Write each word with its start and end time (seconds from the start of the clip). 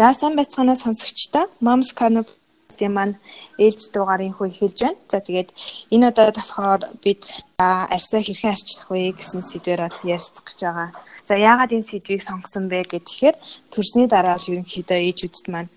За 0.00 0.14
сайн 0.16 0.32
байцгаана 0.32 0.76
сонсогчдоо. 0.80 1.44
Moms 1.60 1.92
Corner 1.98 2.24
тийм 2.80 2.92
маань 2.96 3.20
ээлж 3.60 3.92
дугаарын 3.92 4.32
хөө 4.32 4.48
эхэлж 4.48 4.78
байна. 4.80 5.00
За 5.12 5.20
тэгээд 5.20 5.52
энэ 5.92 6.08
удаад 6.08 6.36
болохоор 6.40 6.80
бид 7.04 7.22
арьсаа 7.60 8.24
хэрхэн 8.24 8.56
арчлах 8.56 8.88
вэ 8.88 9.12
гэсэн 9.12 9.44
сэдвээр 9.44 9.84
бол 9.84 10.00
ярилцах 10.08 10.44
гэж 10.48 10.58
байгаа. 10.64 10.88
За 11.28 11.34
яагаад 11.36 11.76
энэ 11.76 11.88
сэдвийг 11.92 12.22
сонгосон 12.24 12.64
бэ 12.72 12.88
гэхээр 12.88 13.36
төрсний 13.68 14.08
дараа 14.08 14.40
л 14.40 14.48
ерөнхийдөө 14.48 15.00
ээжүүдэд 15.04 15.46
маань 15.52 15.68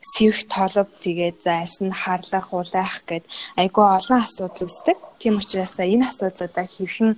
сэвх 0.00 0.40
толов 0.48 0.88
тэгээд 1.04 1.36
за 1.44 1.60
арьс 1.60 1.76
нь 1.84 1.92
харлах, 1.92 2.48
улайх 2.56 3.04
гэд 3.04 3.28
айгүй 3.60 3.84
олон 3.84 4.24
асуудал 4.24 4.64
үүсдэг. 4.64 4.96
Тийм 5.20 5.36
учраас 5.36 5.76
энэ 5.76 6.08
асуудлуудаа 6.08 6.64
хэрхэн 6.64 7.12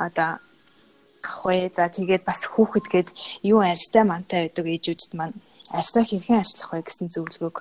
одоо 0.00 0.40
авах 0.40 1.44
вэ? 1.44 1.68
За 1.76 1.92
тэгээд 1.92 2.24
бас 2.24 2.48
хүүхэд 2.48 2.86
гээд 2.88 3.08
юу 3.44 3.60
арьстай 3.60 4.04
мантай 4.08 4.48
байдаг 4.48 4.64
ээжүүдэд 4.64 5.12
маань 5.12 5.36
арьсаа 5.70 6.04
хэрхэн 6.06 6.42
ажиллах 6.42 6.70
вэ 6.74 6.82
гэсэн 6.86 7.06
зөвлөгөөг 7.14 7.56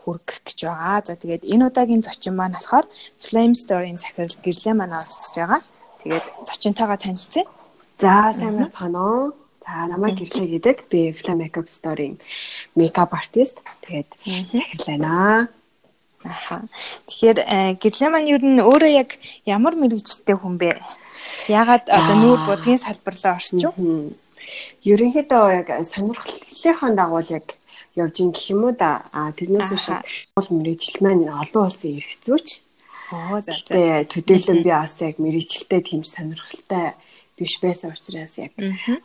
хүргэх 0.00 0.38
гэж 0.48 0.58
байгаа. 0.64 0.98
За 1.04 1.14
тэгээд 1.16 1.44
энэ 1.44 1.66
удаагийн 1.68 2.02
зочин 2.02 2.34
маань 2.36 2.56
болохоор 2.56 2.86
Flame 3.20 3.54
Story-ийн 3.54 4.00
захирал 4.00 4.36
гэрлээ 4.40 4.74
маань 4.76 4.96
оролцож 4.96 5.34
байгаа. 5.36 5.60
Тэгээд 6.00 6.26
зочинтойгоо 6.48 6.98
танилцъя. 6.98 7.44
За 8.00 8.32
сайн 8.32 8.56
байна 8.56 9.00
уу? 9.04 9.36
За 9.60 9.86
намайг 9.92 10.16
гэрлээ 10.16 10.48
гэдэг. 10.56 10.76
Би 10.88 11.12
Flame 11.12 11.44
Makeup 11.44 11.68
Story-ийн 11.68 12.16
makeup 12.72 13.12
artist. 13.12 13.60
Тэгээд 13.84 14.08
захирлаа. 14.56 15.52
Аха. 16.24 16.64
Тэгэхээр 17.08 17.38
э, 17.40 17.72
гэрлээ 17.80 18.10
маань 18.12 18.28
ер 18.28 18.42
нь 18.44 18.60
өөрөө 18.60 18.92
яг 18.92 19.16
ямар 19.44 19.76
мэрэгчлээ 19.76 20.36
хүн 20.36 20.56
бэ? 20.60 20.80
Ягаад 21.48 21.88
одоо 21.88 22.16
нүүр 22.16 22.40
будгийн 22.48 22.80
салбарлаа 22.80 23.40
орчих 23.40 23.72
вэ? 23.76 24.12
Ерөнхийдөө 24.84 25.44
яг 25.60 25.68
сонирхлынхаа 25.92 26.90
дагуу 26.94 27.22
яг 27.30 27.46
явж 27.96 28.16
ин 28.22 28.30
гэх 28.32 28.50
юм 28.54 28.64
уу 28.64 28.74
да. 28.76 29.04
А 29.12 29.32
тэрнээс 29.32 29.70
биш 29.74 29.86
бол 30.36 30.48
мэрэгжил 30.50 30.98
маань 31.02 31.26
олон 31.28 31.64
улсын 31.66 31.98
эрх 31.98 32.12
зүйч. 32.24 32.48
Оо 33.12 33.42
за 33.42 33.52
за. 33.66 34.04
Төдийлөн 34.06 34.62
би 34.62 34.70
бас 34.70 34.94
яг 35.02 35.18
мэрэгчлээ 35.18 35.80
тийм 35.82 36.02
сонирхолтой 36.06 36.94
биш 37.36 37.58
байсан 37.62 37.90
учраас 37.90 38.38
яг 38.38 38.52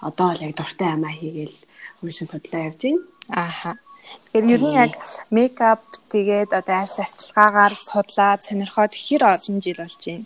одоо 0.01 0.29
л 0.33 0.43
яг 0.45 0.53
дуртай 0.55 0.89
амаа 0.93 1.13
хийгээл 1.15 1.57
уншин 2.03 2.27
судлаа 2.29 2.69
явж 2.69 2.81
байна. 2.83 3.01
Ааха. 3.29 3.71
Тэгэхээр 4.05 4.53
ер 4.53 4.61
нь 4.61 4.77
яг 4.77 4.93
мейкап 5.33 5.81
тэгээд 6.13 6.51
одоо 6.53 6.75
арьс 6.85 6.99
арчилгаагаар 7.01 7.73
судлаад 7.73 8.45
сонирхоод 8.45 8.93
хэр 8.93 9.23
олон 9.33 9.57
жил 9.63 9.81
болж 9.81 10.01
байна. 10.05 10.25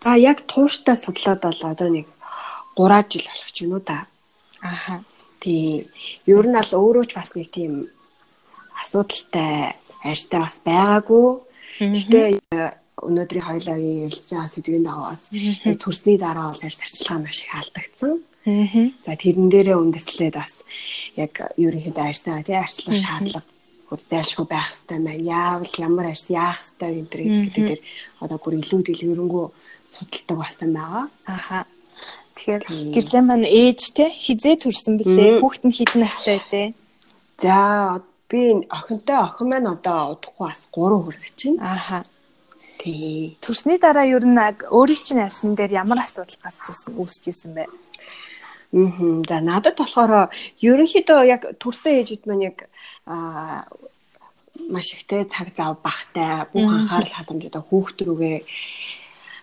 За 0.00 0.16
яг 0.16 0.38
тууштай 0.48 0.96
судлаад 0.96 1.40
бол 1.44 1.60
одоо 1.72 1.88
нэг 1.92 2.06
3 2.76 3.10
жил 3.10 3.26
болох 3.26 3.50
ч 3.52 3.58
юм 3.64 3.72
уу 3.74 3.82
да. 3.84 4.06
Ааха. 4.60 5.04
Тийм. 5.40 5.86
Ер 6.26 6.46
нь 6.46 6.56
аль 6.56 6.74
өөрөө 6.74 7.04
ч 7.06 7.12
бас 7.14 7.30
нэг 7.34 7.48
тийм 7.50 7.88
асуудалтай 8.80 9.76
арьстай 10.02 10.40
бас 10.40 10.56
байгаагүй. 10.64 11.28
Гэтэ 11.80 12.20
өнөөдрийн 13.02 13.46
хоёлаагийн 13.46 14.04
ярилцсан 14.06 14.48
сэдвийн 14.48 14.84
дагуу 14.86 15.10
бас 15.10 15.28
төрсний 15.82 16.18
дараа 16.18 16.52
бол 16.52 16.62
арьс 16.64 16.80
арчилгаа 16.80 17.18
маш 17.20 17.38
их 17.42 17.52
алдагдсан. 17.54 18.12
За 19.04 19.12
тэрэн 19.16 19.48
дээрээ 19.50 19.76
үндэслээд 19.80 20.34
бас 20.36 20.62
яг 21.16 21.32
ерөнхийдөө 21.56 22.04
арьсаа 22.04 22.44
тий 22.44 22.56
арчлах 22.56 22.96
шаардлага 22.96 23.54
зайлшгүй 24.10 24.46
байх 24.48 24.68
хэрэгтэй 24.72 24.98
маань 25.00 25.24
яавал 25.24 25.74
ямар 25.78 26.06
арьс 26.12 26.28
яах 26.30 26.60
хэрэгтэй 26.60 27.24
гэдэг 27.24 27.64
дээр 27.68 27.80
одоо 28.20 28.38
бүр 28.40 28.60
илүү 28.60 28.80
дэлгэрэнгүй 28.84 29.46
судалдаг 29.88 30.36
басан 30.38 30.70
байгаа. 30.72 31.04
Аха. 31.26 31.66
Тэгэхээр 32.34 32.62
гэрлээ 32.94 33.22
маань 33.22 33.46
ээж 33.46 33.80
те 33.94 34.10
хизээ 34.10 34.56
төрсэн 34.62 34.98
бэлээ. 34.98 35.38
Хүүхэд 35.40 35.64
нь 35.64 35.76
хэдэн 35.76 36.00
настай 36.02 36.38
байлээ? 36.42 36.68
За 37.38 37.56
би 38.28 38.40
охинтой 38.68 39.18
охин 39.22 39.48
маань 39.48 39.72
одоо 39.74 40.18
удахгүй 40.18 40.44
бас 40.50 40.66
3 40.74 41.02
хүрэх 41.04 41.26
чинь. 41.38 41.58
Ааха. 41.62 42.02
Тий. 42.82 43.38
Төрсний 43.40 43.78
дараа 43.78 44.04
ер 44.04 44.26
нь 44.26 44.36
өөрийн 44.36 45.02
чинь 45.06 45.22
арьсан 45.22 45.54
дээр 45.54 45.72
ямар 45.86 46.02
асуудал 46.02 46.36
гарч 46.42 46.64
ирсэн 46.68 46.98
үүсэж 46.98 47.24
ирсэн 47.30 47.52
бэ? 47.54 47.64
Мм. 48.74 49.22
За 49.30 49.38
надад 49.38 49.78
болохоор 49.78 50.34
ерөнхийдөө 50.58 51.20
яг 51.30 51.42
төрсэн 51.62 52.02
ээжүүд 52.02 52.22
маань 52.26 52.46
яг 52.50 52.58
аа 53.06 53.70
маш 54.68 54.94
ихтэй 54.94 55.24
цаг 55.30 55.54
зав 55.56 55.78
багтай 55.82 56.46
бүх 56.52 56.66
анхаарал 56.66 57.14
халамжуудаа 57.14 57.62
хүүхд 57.62 57.98
рүүгээ 58.06 58.38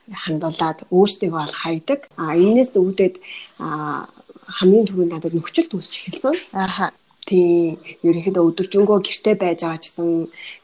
хандуулаад 0.09 0.88
өөртөө 0.89 1.29
бол 1.29 1.53
хайдаг. 1.53 2.09
А 2.17 2.34
энэс 2.34 2.73
үүдээд 2.73 3.16
хамгийн 3.59 4.88
түрүүнд 4.88 5.13
надад 5.13 5.34
нөхцөл 5.35 5.69
төсч 5.69 6.01
эхэлсэн. 6.01 6.35
Ааха. 6.57 6.91
Тийм 7.22 7.78
ерөнхийдөө 8.01 8.50
өдөржингөө 8.50 9.00
гэрте 9.06 9.38
байж 9.38 9.62
байгаа 9.62 9.78
гэсэн 9.78 10.09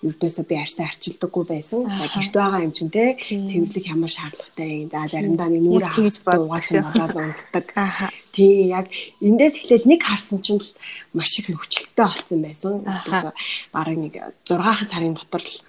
ердөөсөө 0.09 0.45
би 0.49 0.55
арьсаа 0.57 0.89
арчилдаггүй 0.89 1.43
байсан. 1.53 1.85
Гэрт 1.85 2.33
байгаа 2.33 2.65
юм 2.65 2.73
чинь 2.73 2.89
те 2.89 3.13
цэвэрлэг 3.21 3.85
ямар 3.85 4.09
шаардлагатай. 4.09 4.89
За 4.89 5.05
заримдаа 5.05 5.53
нэг 5.53 5.61
нүрэ 5.61 5.93
хийж 5.93 6.17
бодсон 6.25 6.89
болоод 6.89 7.13
унтдаг. 7.13 7.67
Тийм 8.33 8.73
яг 8.73 8.89
эндээс 9.21 9.53
эхлээл 9.61 9.85
нэг 9.85 10.01
харсан 10.01 10.41
чинь 10.41 10.57
л 10.57 10.69
маш 11.13 11.37
их 11.37 11.45
нөхцөлтэй 11.53 11.93
болсон 11.93 12.39
байсан. 12.41 12.73
Бараг 13.69 13.97
нэг 14.01 14.13
6 14.49 14.89
сарын 14.89 15.13
дотор 15.13 15.45
л 15.45 15.61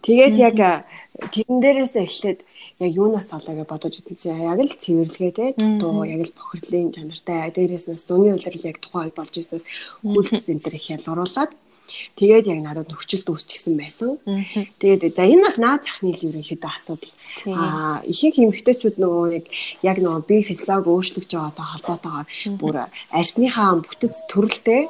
тэгээд 0.00 0.34
яг 0.40 0.88
тэрэн 1.32 1.58
дээрээс 1.64 1.94
эхлээд 1.96 2.40
яг 2.84 2.90
юунаас 2.92 3.32
олоо 3.32 3.54
гэж 3.56 3.68
бодож 3.68 3.94
үзсэн. 3.96 4.36
Яг 4.36 4.60
л 4.60 4.72
цэвэрлэгээ 4.82 5.32
те 5.36 5.46
дуу 5.80 6.04
яг 6.04 6.20
л 6.26 6.36
бохирлын 6.36 6.92
чанартай 6.92 7.50
дээрээс 7.56 7.86
нас 7.88 8.02
зуны 8.04 8.36
үйлрэл 8.36 8.68
яг 8.70 8.78
тухайн 8.80 9.08
үед 9.08 9.16
болж 9.16 9.34
ирсээс 9.36 9.64
хөлс 10.04 10.32
центр 10.44 10.72
их 10.76 10.86
ялгаруулад 10.92 11.52
Тэгээд 12.16 12.50
яг 12.50 12.60
надад 12.66 12.90
нөхцөлд 12.90 13.30
үүсчихсэн 13.30 13.74
байсан. 13.78 14.18
Тэгээд 14.82 15.14
за 15.14 15.22
энэ 15.22 15.46
бол 15.46 15.58
наад 15.62 15.82
захны 15.86 16.10
л 16.12 16.26
ерөнхийдөө 16.34 16.72
асуудал. 16.74 17.14
Аа 17.46 18.02
ихэнх 18.02 18.42
эмэгтэйчүүд 18.42 18.96
нөгөө 18.98 19.26
нэг 19.30 19.44
яг 19.86 19.96
нөгөө 20.02 20.26
бие 20.26 20.42
физиологи 20.42 20.90
өөрчлөгдөж 20.90 21.30
байгаатай 21.30 21.66
холбоотойгоор 21.70 22.26
бүр 22.58 22.74
арьсныхаа 23.14 23.78
бүтэц 23.86 24.14
төрөлтэй 24.26 24.82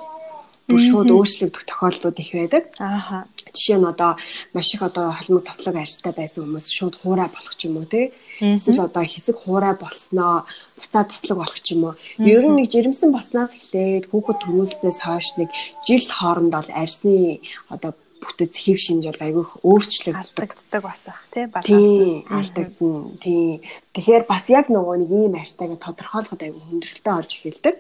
бүр 0.67 0.83
шууд 0.83 1.11
өөрчлөгдөх 1.15 1.63
тохиолдлууд 1.63 2.19
их 2.19 2.31
байдаг. 2.35 2.65
Ааха. 2.83 3.31
Жишээ 3.55 3.79
нь 3.79 3.87
одоо 3.87 4.19
маш 4.51 4.75
их 4.75 4.83
одоо 4.83 5.15
холмог 5.15 5.47
тослог 5.47 5.79
арьстай 5.79 6.11
байсан 6.11 6.43
хүмүүс 6.43 6.67
шууд 6.67 6.99
хуурай 6.99 7.31
болох 7.31 7.55
ч 7.55 7.71
юм 7.71 7.79
уу 7.79 7.87
тий. 7.87 8.11
Эсвэл 8.43 8.91
одоо 8.91 9.07
хэсэг 9.07 9.39
хуурай 9.47 9.79
болсноо 9.79 10.43
буцаад 10.75 11.15
тослог 11.15 11.47
болох 11.47 11.61
ч 11.63 11.79
юм 11.79 11.95
уу. 11.95 11.95
Ер 12.19 12.43
нь 12.43 12.59
нэг 12.59 12.67
жирэмсэн 12.75 13.15
болсноос 13.15 13.55
эхлээд 13.55 14.11
хүүхэд 14.11 14.43
төрүүлснээс 14.43 14.99
хойш 15.07 15.39
нэг 15.39 15.55
жил 15.87 16.03
хооронд 16.03 16.51
бол 16.51 16.69
арьсны 16.75 17.39
одоо 17.71 17.95
бүтэц 18.27 18.55
хэв 18.59 18.79
шинж 18.81 19.07
бол 19.07 19.23
айгүйх 19.23 19.51
өөрчлөгддөг. 19.63 20.83
Бас 20.83 21.07
ах 21.07 21.23
тий 21.31 21.47
баланс 21.47 22.27
алдагдана. 22.27 23.15
Тий. 23.23 23.63
Тэгэхээр 23.95 24.25
бас 24.27 24.45
яг 24.51 24.67
нөгөө 24.73 24.97
нэг 25.05 25.11
ийм 25.15 25.35
арьстайгаа 25.39 25.79
тодорхойлоход 25.79 26.43
айгүй 26.43 26.63
хүндрэлтэй 26.67 27.13
орж 27.15 27.31
эхэлдэг 27.39 27.75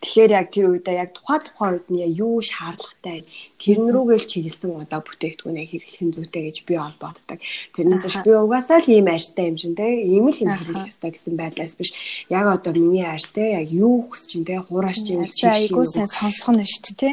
Тэгэхээр 0.00 0.32
яг 0.32 0.48
тэр 0.48 0.66
үедээ 0.72 0.96
яг 0.96 1.10
тухайн 1.12 1.44
тухайн 1.44 1.72
үед 1.76 1.86
нь 1.92 2.00
юу 2.16 2.40
шаардлагатай 2.40 3.28
тэрэн 3.60 3.88
рүүгээл 3.92 4.30
чиглэсэн 4.32 4.80
одоо 4.80 5.00
бүтээгдэхүүнээ 5.04 5.66
хэрэглэх 5.68 6.16
зүйтэй 6.16 6.42
гэж 6.48 6.56
би 6.64 6.74
ол 6.80 6.96
боддог. 6.96 7.36
Тэрнээс 7.76 8.04
биш 8.08 8.16
би 8.24 8.32
угаасаа 8.32 8.80
л 8.80 8.88
ийм 8.88 9.12
арьстай 9.12 9.52
юм 9.52 9.60
шин 9.60 9.76
те 9.76 9.84
ийм 9.84 10.32
л 10.32 10.40
юм 10.40 10.56
хэрэглэх 10.56 10.88
ёстой 10.88 11.12
гэсэн 11.12 11.36
байдлаас 11.36 11.76
биш. 11.76 11.92
Яг 12.32 12.48
одоо 12.48 12.72
миний 12.72 13.04
арьс 13.04 13.28
те 13.28 13.60
яг 13.60 13.68
юу 13.68 14.08
хүсэж 14.08 14.28
чинь 14.40 14.48
те 14.48 14.64
хуураач 14.64 15.04
чинь 15.04 15.20
чиглэх 15.28 15.68
айгуу 15.68 15.84
сайн 15.84 16.08
сонсох 16.08 16.48
нь 16.56 16.64
шүү 16.64 16.82
дээ 16.96 16.96
те. 16.96 17.10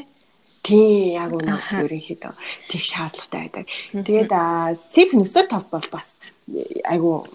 Тий, 0.64 1.16
яг 1.16 1.31
үнэ 1.36 1.59
ерөнхийдөө. 1.84 2.34
Тэг 2.72 2.82
шаардлагатай 2.88 3.40
байдаг. 3.52 3.66
Тэгээд 4.08 4.32
сип 4.91 5.11
нөсөө 5.16 5.47
тал 5.47 5.67
бол 5.72 5.88
бас 5.91 6.20
айгу 6.88 7.28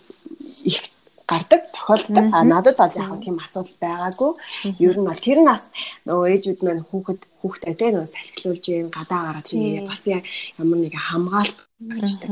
их 0.65 0.81
гардаг 1.27 1.63
тохиолддог. 1.73 2.27
А 2.33 2.45
надад 2.45 2.77
бол 2.79 2.93
яг 2.97 3.13
тийм 3.23 3.39
асуудал 3.39 3.79
байгаагүй. 3.81 4.33
Ер 4.79 4.97
нь 4.99 5.07
бол 5.07 5.21
тэр 5.21 5.39
нас 5.43 5.71
нөгөө 6.07 6.27
ээжүүд 6.35 6.61
маань 6.63 6.85
хүүхэд 6.87 7.21
хүүхдээ 7.43 7.75
тэ 7.79 7.87
нөгөө 7.93 8.11
салхилуулж 8.11 8.65
ийн 8.69 8.89
гадаа 8.91 9.21
гараад 9.31 9.47
чинь 9.47 9.87
бас 9.87 10.03
ямар 10.07 10.79
нэг 10.79 10.95
хамгаалт 10.95 11.59
болчдаг. 11.79 12.31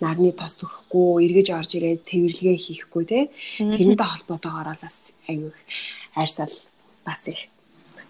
Нарны 0.00 0.32
тос 0.32 0.54
төрөхгүй, 0.60 1.24
эргэж 1.26 1.48
орж 1.56 1.70
ирээд 1.76 2.06
цэвэрлэгээ 2.08 2.58
хийхгүй 2.60 3.04
тэ. 3.08 3.20
Тэрнтэй 3.58 4.08
холбоотойгоор 4.08 4.68
бас 4.76 5.12
аюу 5.28 5.52
хайрсал 6.14 6.54
бас 7.04 7.22
их 7.28 7.48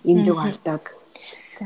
энэ 0.05 0.25
зүг 0.25 0.38
алдаг 0.38 1.00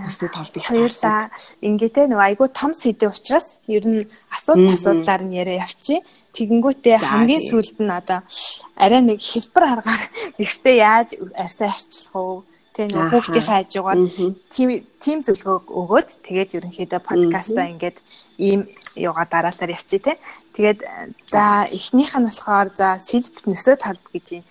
өсөд 0.02 0.32
толбих. 0.34 0.66
Хоёулаа 0.66 1.30
ингээ 1.62 1.90
те 1.94 2.02
нөгөө 2.10 2.26
айгүй 2.34 2.48
том 2.50 2.74
сэдв 2.74 3.14
учраас 3.14 3.54
ер 3.70 3.84
нь 3.86 4.02
асуудал 4.34 4.74
асуудлаар 4.74 5.22
нь 5.22 5.38
яриа 5.38 5.62
явчих. 5.62 6.02
Тэгэнгүүтээ 6.34 6.98
хамгийн 6.98 7.42
сүүлд 7.46 7.78
нь 7.78 7.94
одоо 7.94 8.26
арай 8.74 9.02
нэг 9.06 9.22
хэлбэр 9.22 9.64
аргаар 9.64 10.02
ихтэй 10.42 10.76
яаж 10.82 11.14
арьсаа 11.38 11.70
арчлах 11.70 12.14
уу? 12.18 12.42
Тэ 12.74 12.90
нөгөө 12.90 13.10
хүүхдийнхээ 13.14 13.54
хажуугаар 13.54 14.00
тийм 14.50 14.68
тийм 14.98 15.18
зөвлөгөө 15.22 15.78
өгөөд 15.78 16.08
тэгээд 16.26 16.54
ерөнхийдөө 16.58 17.00
подкастаа 17.06 17.70
ингээд 17.70 18.02
ийм 18.42 18.66
юугаа 18.98 19.30
дараалал 19.30 19.70
явчих 19.70 20.02
те. 20.02 20.18
Тэгээд 20.58 20.82
за 21.30 21.70
эхнийх 21.70 22.18
нь 22.18 22.26
болохоор 22.26 22.74
за 22.74 22.98
сэлб 22.98 23.46
нөсөө 23.46 23.78
талд 23.78 24.02
гэж 24.10 24.42
юм. 24.42 24.44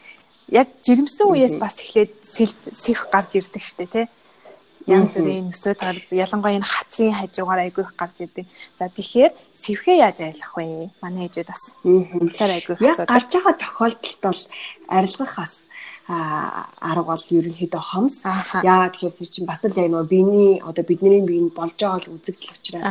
Яг 0.47 0.71
жирэмсэн 0.79 1.27
үеэс 1.27 1.59
бас 1.59 1.83
эхлээд 1.83 2.23
сэлб 2.23 2.59
сэх 2.71 3.11
гарч 3.11 3.35
ирдэг 3.35 3.63
штэ 3.63 3.91
те 3.91 4.01
янз 4.87 5.15
бүрийн 5.15 5.47
нөсөө 5.49 5.73
тал 5.79 5.99
ялангуяа 6.11 6.57
энэ 6.59 6.67
хацрын 6.67 7.15
хажуугаар 7.15 7.61
айгүй 7.63 7.83
их 7.83 7.93
гарч 7.95 8.17
идэв. 8.27 8.45
За 8.75 8.91
тэгэхээр 8.91 9.31
сэвхээ 9.55 9.97
яаж 10.03 10.17
арилгах 10.21 10.55
вэ? 10.57 10.91
Манай 11.01 11.27
ээжүүд 11.27 11.49
бас. 11.49 11.63
Энэ 11.87 12.31
талаар 12.31 12.53
айгүй 12.57 12.73
их 12.75 12.83
асуудаг. 12.83 13.11
Гарч 13.15 13.29
байгаа 13.31 13.55
тохиолдолд 13.63 14.19
бол 14.23 14.41
арилгах 14.91 15.33
бас 15.39 15.53
арга 16.07 17.03
бол 17.07 17.23
ерөнхийдөө 17.31 17.79
хомс. 17.79 18.27
Яагаад 18.59 18.91
тэгэхээр 18.91 19.17
тэр 19.23 19.29
чинь 19.31 19.47
бас 19.47 19.63
л 19.63 19.71
яг 19.71 19.87
нөгөө 19.87 20.11
биений 20.11 20.59
одоо 20.59 20.83
бидний 20.83 21.23
бие 21.23 21.47
нь 21.47 21.55
болж 21.55 21.79
байгаа 21.79 22.03
бол 22.03 22.19
үзэгдэл 22.19 22.55
учраас 22.59 22.83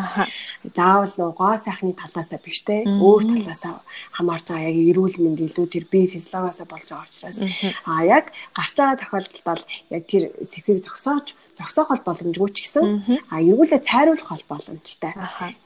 заавал 0.72 1.12
нөгөө 1.20 1.36
гоо 1.36 1.56
сайхны 1.60 1.92
талаасаа 1.92 2.40
биш 2.40 2.64
те 2.64 2.88
өөр 2.88 3.22
талаасаа 3.36 3.84
хамаарч 4.16 4.46
байгаа 4.48 4.64
яг 4.72 4.78
эрүүл 4.80 5.16
мэнд 5.20 5.44
илүү 5.44 5.66
тэр 5.68 5.84
бие 5.92 6.08
физиологоосаа 6.08 6.66
болж 6.72 6.88
байгаа 6.88 7.08
учраас 7.12 7.38
а 7.84 8.00
яг 8.00 8.32
гарч 8.56 8.74
байгаа 8.80 8.96
тохиолдолд 8.96 9.44
бол 9.44 9.62
яг 9.92 10.02
тэр 10.08 10.22
сэхийг 10.48 10.80
зогсоож 10.80 11.36
зогсоох 11.58 11.88
бол 11.92 12.06
боломжгүй 12.08 12.48
ч 12.56 12.58
гэсэн 12.64 13.28
а 13.28 13.36
эргүүлээ 13.44 13.84
цайруулах 13.84 14.28
бол 14.32 14.44
боломжтой. 14.56 15.12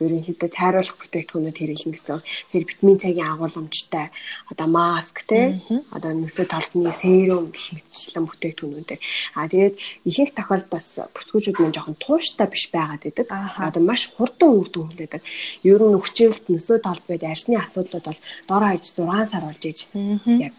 Ерөнхийдөө 0.02 0.50
цайруулах 0.50 0.96
бүтээгдэхүүнүүд 0.98 1.56
хэрэглэн 1.56 1.94
гэсэн. 1.94 2.20
Тэр 2.50 2.64
витамин 2.66 2.98
цагийн 2.98 3.30
агуулмжтай 3.30 4.10
одоо 4.50 4.66
маск 4.66 5.22
те 5.30 5.62
одоо 5.94 6.10
нөсөө 6.10 6.46
толгоны 6.50 6.90
серум 6.90 7.54
гэх 7.54 7.78
мэтчлэн 7.78 8.26
бүтээгдэхүүнүүд. 8.26 8.90
А 9.38 9.46
тэгээд 9.46 9.76
ихэнх 10.02 10.32
тохиолдолд 10.34 10.74
бас 10.74 10.88
бүсгүүчүүд 11.14 11.56
мань 11.62 11.74
жоохон 11.74 11.96
тууштай 12.02 12.46
биш 12.50 12.66
байгаад 12.74 13.06
байдаг. 13.06 13.26
Одоо 13.30 13.82
маш 13.82 14.10
хурдан 14.10 14.58
үр 14.58 14.68
дүн 14.68 14.90
хүлээдэг. 14.90 15.22
Ер 15.62 15.80
нь 15.86 15.96
өвчлөлт 15.98 16.50
нөсөө 16.50 16.82
толгой 16.82 17.14
гэдэг 17.14 17.30
арсны 17.30 17.54
асуудлууд 17.62 18.06
бол 18.10 18.20
дор 18.50 18.62
хаяж 18.66 18.84
6 18.90 19.30
сар 19.30 19.44
болж 19.46 19.62
иж 19.62 19.86
яг 20.26 20.56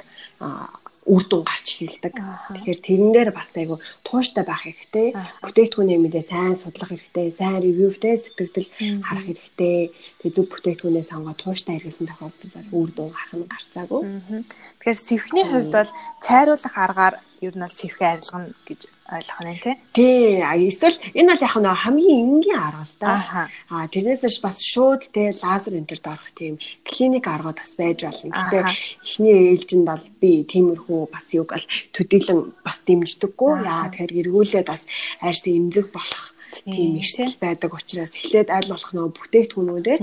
үр 1.08 1.24
дүн 1.24 1.44
гарч 1.48 1.68
хэлдэг. 1.80 2.14
Тэгэхээр 2.14 2.80
тэрэн 2.84 3.12
дээр 3.16 3.32
бас 3.32 3.56
айгу 3.56 3.80
тууштай 4.04 4.44
байх 4.44 4.68
хэрэгтэй. 4.68 5.16
Бүтээгдэхүүнээ 5.42 6.00
мэдээ 6.04 6.24
сайн 6.28 6.60
судлах 6.60 6.92
хэрэгтэй, 6.92 7.32
сайн 7.32 7.64
ревювтэй 7.64 8.20
сэтгэл 8.20 8.70
харах 9.08 9.26
хэрэгтэй. 9.26 9.96
Тэгээ 10.20 10.36
зөв 10.36 10.46
бүтээгдэхүүнээ 10.52 11.06
сонгоод 11.08 11.40
тууштай 11.40 11.80
хэрэглэсэн 11.80 12.12
тохиолдолд 12.12 12.56
үр 12.76 12.90
дүн 12.92 13.10
гарах 13.16 13.34
нь 13.40 13.48
гарцаагүй. 13.48 14.02
Тэгэхээр 14.84 15.00
сэвхний 15.00 15.46
хувьд 15.48 15.72
бол 15.72 15.92
цайруулах 16.20 16.76
аргаар 16.76 17.16
ер 17.40 17.54
нь 17.56 17.64
бол 17.64 17.72
сэвхээ 17.72 18.10
арилгана 18.20 18.52
гэж 18.68 18.82
ойлгох 19.08 19.42
нь 19.44 19.60
тий. 19.64 19.76
Тий. 19.96 20.44
Эсвэл 20.68 21.00
энэ 21.16 21.32
бол 21.32 21.46
яг 21.48 21.56
нь 21.56 21.82
хамгийн 21.84 22.20
энгийн 22.28 22.60
арга 22.60 22.84
л 22.84 22.96
да. 23.00 23.48
Аа 23.72 23.88
тэрнээс 23.88 24.40
бас 24.44 24.60
шууд 24.60 25.08
те 25.16 25.32
лазер 25.32 25.80
энтерд 25.80 26.06
орох 26.08 26.28
тийм 26.36 26.60
клиник 26.84 27.28
аргууд 27.28 27.58
бас 27.64 27.74
байж 27.80 28.04
болно. 28.04 28.36
Гэтэ 28.36 28.60
эхний 29.04 29.56
ээлжинд 29.56 29.88
бол 29.88 30.06
би 30.20 30.44
тиймэрхүү 30.52 31.02
бас 31.08 31.26
юг 31.32 31.56
бол 31.56 31.66
төдийлөн 31.96 32.40
бас 32.68 32.78
дэмждэггүй. 32.84 33.54
Яа 33.64 33.88
тэгэхээр 33.88 34.28
эргүүлээд 34.28 34.68
бас 34.68 34.84
арьс 35.24 35.44
эмзэг 35.48 35.88
болох 35.96 36.36
тийм 36.52 37.00
эрсдэл 37.00 37.40
байдаг 37.40 37.72
учраас 37.74 38.12
эхлээд 38.20 38.50
аль 38.52 38.72
болох 38.72 38.92
нөгөө 38.92 39.16
бүтээгдэхүүнүүдээр 39.16 40.02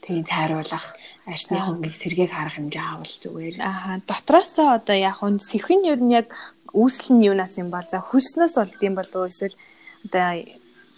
тийм 0.00 0.24
цайруулах 0.24 0.96
арьсны 1.28 1.60
хөнгөлөг 1.60 1.94
сэргээг 1.94 2.32
харах 2.32 2.56
хэмжээ 2.56 2.84
авал 2.84 3.14
зүгээр. 3.22 3.56
Аа 3.60 4.00
дотроосоо 4.08 4.68
одоо 4.80 4.96
яг 4.96 5.20
хүн 5.20 5.38
сэхэн 5.38 5.86
ер 5.86 6.00
нь 6.00 6.14
яг 6.16 6.32
үүсэл 6.72 7.16
нь 7.16 7.26
юунаас 7.30 7.58
юм 7.58 7.70
бол 7.70 7.84
за 7.84 8.00
хөлснөөс 8.00 8.54
болд 8.56 8.82
юм 8.82 8.94
болов 8.94 9.16
уу 9.16 9.30
эсвэл 9.30 9.56
одоо 10.06 10.44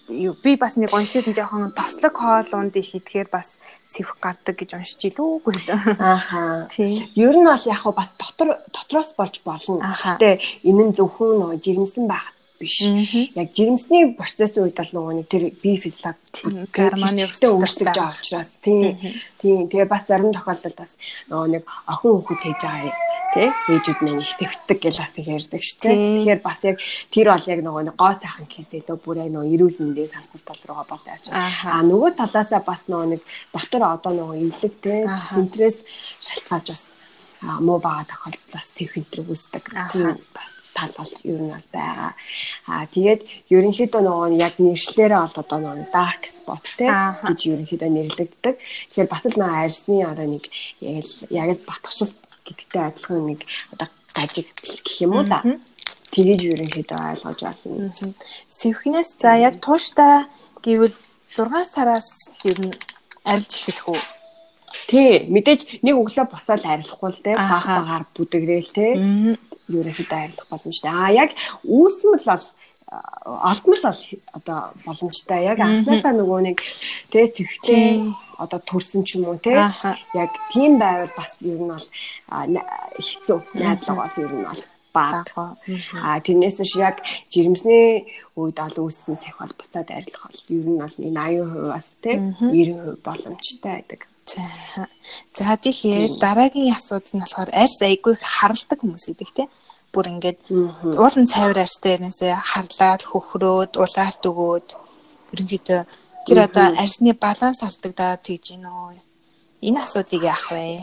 би 0.08 0.56
бас 0.56 0.76
нэг 0.76 0.92
уншижсэн 0.92 1.34
жоохон 1.34 1.72
тослог 1.72 2.14
хоолунд 2.16 2.76
их 2.76 2.94
идэхээр 2.94 3.28
бас 3.30 3.58
сэвх 3.86 4.18
гардаг 4.20 4.58
гэж 4.58 4.74
уншиж 4.74 5.14
илүүгүй 5.14 5.54
л. 5.56 5.68
Ааха. 5.98 6.68
Тийм. 6.68 7.06
Ер 7.14 7.36
нь 7.38 7.46
бол 7.46 7.64
яг 7.70 7.82
бас 7.94 8.10
дотор 8.18 8.58
дотроос 8.74 9.14
болж 9.16 9.40
болно. 9.46 9.80
Гэтэ 9.80 10.42
энэ 10.66 10.82
нь 10.90 10.96
зөвхөн 10.96 11.38
нөгөө 11.38 11.62
жирэмсэн 11.62 12.06
байхад 12.10 12.36
биш. 12.58 12.82
Яг 13.34 13.48
жирэмсний 13.54 14.12
процессын 14.18 14.66
үед 14.66 14.76
бол 14.78 14.92
нөгөө 14.92 15.14
нэг 15.22 15.26
тэр 15.30 15.44
физиологи 15.62 16.66
гормоны 16.74 17.26
өөрчлөлт 17.26 17.86
байгаа 17.86 18.14
учраас 18.18 18.50
тийм. 18.62 18.98
Тийм. 19.38 19.70
Тэгээ 19.70 19.86
бас 19.86 20.06
зарим 20.10 20.34
тохиолдолд 20.34 20.76
бас 20.78 20.98
нөгөө 21.30 21.48
нэг 21.58 21.62
охин 21.86 22.10
хүүхэд 22.22 22.40
хийж 22.42 22.60
байгаа 22.62 22.90
тий 23.32 23.48
ээжүүд 23.48 23.98
маань 24.04 24.20
их 24.20 24.32
сэвтдэг 24.36 24.78
гэж 24.84 24.96
бас 25.00 25.14
их 25.16 25.26
ярьдаг 25.26 25.62
шүү 25.64 25.78
дээ. 25.80 25.96
Тэгэхээр 25.96 26.40
бас 26.44 26.60
яг 26.68 26.76
тэр 27.08 27.26
бол 27.32 27.46
яг 27.48 27.60
нөгөө 27.64 27.82
нэг 27.88 27.96
гоо 27.96 28.12
сайхан 28.12 28.46
гэхээс 28.46 28.72
илүү 28.84 28.98
бүр 29.00 29.16
яг 29.24 29.30
нөгөө 29.32 29.52
эрүүл 29.56 29.78
мэндийн 29.80 30.12
салбар 30.12 30.42
тал 30.44 30.62
руугаа 30.68 30.86
бол 30.92 31.04
явж 31.08 31.24
байгаа. 31.32 31.72
Аа 31.72 31.82
нөгөө 31.82 32.10
талаасаа 32.20 32.60
бас 32.60 32.82
нөгөө 32.92 33.08
нэг 33.16 33.22
дотор 33.56 33.82
одоо 33.88 34.12
нөгөө 34.12 34.36
эвлэг 34.44 34.74
тий 34.84 35.00
центрээс 35.32 35.78
шалтгаалж 36.20 36.68
бас 36.76 36.84
муу 37.42 37.78
бага 37.82 38.06
тохиолдолд 38.06 38.52
бас 38.54 38.66
сэвхэнтрэг 38.76 39.26
үүсдэг. 39.26 39.64
Тийм 39.90 40.20
бас 40.30 40.50
тал 40.74 40.92
бол 40.98 41.12
ер 41.24 41.40
нь 41.42 41.52
бол 41.52 41.68
байгаа. 41.72 42.12
Аа 42.70 42.86
тэгээд 42.86 43.20
ерөнхийдөө 43.50 44.02
нөгөө 44.02 44.28
яг 44.38 44.54
нэршлэрээ 44.62 45.20
бол 45.20 45.40
одоо 45.42 45.58
нөгөө 45.58 45.90
dark 45.92 46.22
spot 46.28 46.64
те 46.78 46.86
гэж 47.26 47.38
ерөнхийдөө 47.50 47.90
нэрлэгддэг. 47.92 48.54
Тэгэхээр 48.92 49.10
бас 49.10 49.24
л 49.26 49.38
нөгөө 49.40 49.58
арьсны 49.58 49.96
одоо 50.06 50.26
нэг 50.28 50.44
яг 50.80 51.02
л 51.02 51.12
яг 51.28 51.48
л 51.56 51.66
батгшил 51.66 52.12
гэдэгтэй 52.46 52.82
адилхан 52.82 53.26
нэг 53.26 53.40
одоо 53.72 53.88
гажигдл 54.14 54.80
гэх 54.84 54.96
юм 55.02 55.12
уу 55.16 55.24
да. 55.24 55.42
Тэгэж 56.12 56.40
ерөнхийдөө 56.52 57.00
ойлгож 57.16 57.40
байна. 57.40 57.88
Сэвхнээс 58.52 59.10
за 59.16 59.32
яг 59.40 59.56
тууштай 59.64 60.28
гэвэл 60.60 60.92
6 61.32 61.72
сараас 61.72 62.08
ер 62.44 62.58
нь 62.60 62.76
арилж 63.24 63.52
эхлэх 63.64 63.88
үү? 63.88 64.00
Тий, 64.88 65.24
мэдээж 65.32 65.80
нэг 65.80 65.96
өглөө 65.96 66.26
босоод 66.28 66.64
арилахгүй 66.68 67.10
л 67.12 67.24
те, 67.24 67.32
баах 67.36 67.64
багаар 67.64 68.04
бүдэгрээл 68.12 68.70
те. 68.76 68.86
Ерөнхийдөө 69.72 70.18
арилах 70.20 70.48
боломжтой. 70.52 70.92
Аа 70.92 71.10
яг 71.12 71.30
үүсмэл 71.64 72.20
бол 72.28 72.44
олдмол 73.24 73.82
бол 73.82 74.00
одоо 74.32 74.60
боломжтой. 74.84 75.40
Яг 75.44 75.58
анхнаасаа 75.60 76.12
нөгөө 76.12 76.40
нэг 76.48 76.58
тэ 77.10 77.26
сэвчээ 77.30 78.40
одоо 78.42 78.60
төрсөн 78.60 79.02
ч 79.06 79.16
юм 79.16 79.32
уу 79.32 79.38
те 79.38 79.56
яг 80.14 80.30
тийм 80.52 80.76
байвал 80.76 81.12
бас 81.16 81.38
ер 81.40 81.56
нь 81.56 81.72
бол 81.72 81.88
хэцүү. 82.28 83.38
Найдлага 83.54 84.02
бол 84.04 84.16
ер 84.20 84.32
нь 84.32 84.44
бол 84.44 84.62
баг. 84.92 85.26
А 86.04 86.20
тэрнээс 86.20 86.60
ш 86.68 86.76
яг 86.76 87.00
жирэмсний 87.32 88.04
үед 88.36 88.58
ол 88.60 88.76
үүссэн 88.86 89.16
сах 89.16 89.40
бол 89.40 89.54
буцаад 89.56 89.88
арилах 89.88 90.22
бол 90.28 90.40
ер 90.52 90.66
нь 90.68 90.80
бол 90.82 90.96
80% 91.00 91.72
бас 91.72 91.86
те 92.04 92.12
90% 92.20 93.00
боломжтой 93.00 93.72
байдаг. 93.72 94.00
За. 94.26 94.86
За 95.34 95.56
тэгэхээр 95.56 96.12
дараагийн 96.20 96.76
асуудал 96.76 97.12
нь 97.16 97.24
болохоор 97.24 97.50
арьс 97.50 97.78
айгүй 97.82 98.14
харалдаг 98.20 98.78
хүмүүс 98.78 99.04
гэдэг 99.10 99.30
те 99.34 99.44
бүр 99.92 100.06
ингээд 100.12 100.38
уулын 101.02 101.26
цайвар 101.32 101.58
арьстай 101.64 101.96
нээсээ 102.00 102.34
харлаад 102.50 103.02
хөхрөөд 103.10 103.72
улаалт 103.82 104.22
өгөөд 104.30 104.68
ерөнхийдөө 105.32 105.80
тэр 106.26 106.38
одоо 106.46 106.66
арьсны 106.82 107.12
баланс 107.24 107.60
алдагдаад 107.66 108.24
тэгж 108.26 108.44
гин 108.56 108.64
үү 108.66 108.96
энэ 109.66 109.78
асуудлыг 109.84 110.22
яах 110.32 110.46
вэ 110.50 110.82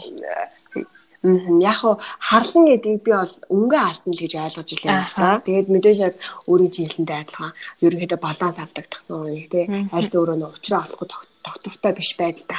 Яг 1.22 1.80
харлан 2.20 2.66
гэдгийг 2.72 3.04
би 3.04 3.12
бол 3.12 3.34
өнгө 3.52 3.76
алтан 3.76 4.14
л 4.16 4.22
гэж 4.24 4.34
ойлгож 4.40 4.70
илээ 4.72 4.88
байна. 4.88 5.44
Тэгээд 5.44 5.68
мэдээж 5.68 5.98
яг 6.00 6.16
өөрийн 6.48 6.72
жилсэндээ 6.72 7.20
адилхан 7.28 7.52
ерөнхийдөө 7.84 8.20
баланс 8.24 8.56
алдагдах 8.56 9.04
нь 9.04 9.52
тий. 9.52 9.66
Арьс 9.92 10.16
өөрөө 10.16 10.38
нь 10.40 10.48
уучраа 10.48 10.88
олохгүй 10.88 11.08
тогтвортой 11.44 11.94
биш 11.96 12.16
байдалтай 12.16 12.58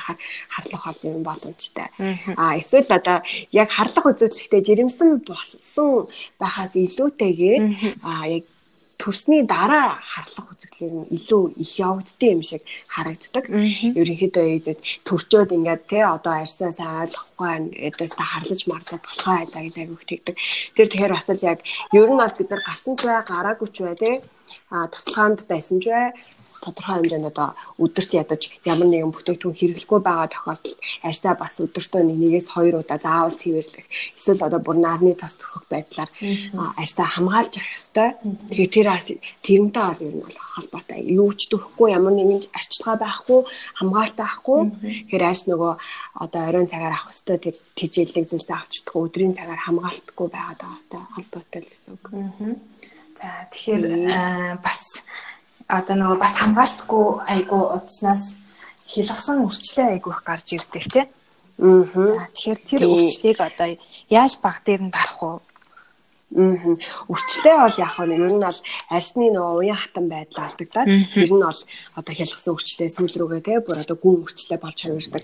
харлах 0.48 0.82
хол 0.84 1.00
юм 1.08 1.22
боломжтой. 1.24 1.88
А 2.36 2.56
эсвэл 2.60 2.96
одоо 3.00 3.24
яг 3.52 3.68
харлах 3.72 4.06
үзэгдлэгтээ 4.12 4.60
жирэмсэн 4.68 5.24
болсон 5.24 6.08
байхаас 6.40 6.76
илүүтэйгээр 6.76 7.62
а 8.04 8.28
яг 8.28 8.44
төрсний 9.00 9.42
дараа 9.48 9.96
харлах 10.12 10.52
үзэгдлэр 10.52 10.92
нь 10.92 11.10
илүү 11.16 11.42
их 11.56 11.72
явагддсан 11.80 12.30
юм 12.36 12.42
шиг 12.44 12.62
харагддаг. 12.92 13.44
Ерөнхийдөө 13.96 14.46
эзэд 14.60 14.78
төрчөөд 15.08 15.56
ингээд 15.56 15.82
те 15.88 16.04
одоо 16.04 16.44
арьсаа 16.44 16.70
сайн 16.76 17.08
ойлгохгүй 17.08 17.48
эдээс 17.88 18.14
та 18.20 18.24
харлаж 18.28 18.60
марлаад 18.68 19.02
болохоо 19.08 19.34
айлаа 19.40 19.62
гэж 19.64 19.76
айгүйх 19.80 20.04
тэгдэг. 20.04 20.36
Тэр 20.76 20.86
тэгэхээр 20.92 21.16
бас 21.16 21.28
л 21.32 21.48
яг 21.48 21.58
ер 21.96 22.08
нь 22.12 22.20
бол 22.20 22.36
бид 22.36 22.48
нар 22.52 22.62
гарсан 22.68 22.94
ч 22.94 23.00
бай, 23.08 23.18
гараагүй 23.24 23.68
ч 23.72 23.76
бай 23.80 23.96
те 23.96 24.12
а 24.68 24.86
таслаханд 24.92 25.48
байсан 25.48 25.80
ч 25.80 25.88
бай 25.88 26.12
тодорхой 26.64 26.96
хэмжээнд 27.00 27.30
одоо 27.32 27.48
өдөрт 27.80 28.10
ядаж 28.14 28.42
ямар 28.64 28.88
нэгэн 28.88 29.12
бүтээгдэхүүн 29.12 29.58
хэрэглэхгүй 29.58 30.00
байгаа 30.04 30.28
тохиолдолд 30.30 30.78
арьсаа 31.02 31.34
бас 31.34 31.54
өдөртөө 31.60 32.02
нэгээс 32.04 32.48
хоёр 32.54 32.74
удаа 32.80 32.98
заавал 33.00 33.36
цэвэрлэх 33.36 33.86
эсвэл 34.18 34.46
одоо 34.46 34.60
бүр 34.60 34.78
нарны 34.80 35.16
тос 35.16 35.34
төрөх 35.40 35.64
байдлаар 35.72 36.10
арьсаа 36.76 37.06
хамгаалж 37.06 37.52
явах 37.56 37.76
ёстой. 37.78 38.08
Тэгэхээр 38.48 38.70
тэр 38.70 38.88
тэрнтэй 39.44 39.84
бол 39.88 40.04
ер 40.04 40.14
нь 40.14 40.24
бол 40.24 40.38
холбоотой. 40.54 41.00
Юу 41.04 41.30
ч 41.32 41.48
төрөхгүй 41.50 41.88
ямар 41.96 42.14
нэгэн 42.14 42.50
арчилгаа 42.52 42.96
байхгүй, 43.00 43.40
хамгаалалт 43.78 44.18
байхгүй. 44.20 44.60
Тэгэхээр 45.10 45.24
арьс 45.24 45.44
нөгөө 45.48 45.72
одоо 46.24 46.42
оройн 46.48 46.70
цагаар 46.70 46.94
авах 46.94 47.12
ёстой 47.12 47.38
тэр 47.40 47.56
тижээлэг 47.76 48.26
зүйлсээ 48.28 48.56
авчдаггүй 48.56 49.00
өдрийн 49.06 49.36
цагаар 49.38 49.60
хамгаалтгүй 49.64 50.28
байгаад 50.30 50.60
байгаатай 50.60 51.02
холбоотой 51.14 51.60
л 51.62 51.70
гэсэн 51.70 51.90
үг. 51.96 52.04
За 53.20 53.28
тэгэхээр 53.52 53.84
бас 54.64 55.04
одоо 55.70 55.94
нөгөө 55.96 56.18
бас 56.18 56.34
хамгаалтгүй 56.42 57.06
айгу 57.30 57.58
удснаас 57.78 58.34
хилгсан 58.90 59.46
үрчлээ 59.46 59.88
айгу 59.96 60.10
их 60.10 60.22
гарч 60.26 60.58
ирдэг 60.58 60.84
тий. 60.90 61.06
Аа. 61.60 62.26
Тэгэхээр 62.34 62.60
тэр 62.66 62.82
үрчлийг 62.90 63.38
одоо 63.38 63.78
яаж 64.10 64.32
баг 64.42 64.64
дээр 64.66 64.82
нь 64.88 64.94
дарах 64.94 65.20
вэ? 65.22 65.30
Аа. 65.30 66.74
Үрчлээ 67.06 67.56
бол 67.58 67.76
яг 67.78 67.94
нь 68.02 68.14
ер 68.18 68.32
нь 68.34 68.42
бол 68.42 68.60
арсны 68.90 69.26
нөгөө 69.30 69.58
уян 69.62 69.78
хатан 69.78 70.06
байдал 70.10 70.46
алдагдаад 70.46 70.88
ер 70.90 71.30
нь 71.30 71.44
бол 71.46 71.60
одоо 71.98 72.14
хялгсан 72.14 72.54
үрчлээ 72.54 72.88
сүүл 72.90 73.14
рүүгээ 73.14 73.42
те 73.46 73.54
бүр 73.62 73.82
одоо 73.82 73.96
гүн 73.98 74.26
үрчлээ 74.26 74.58
болж 74.58 74.78
хувирдаг. 74.82 75.22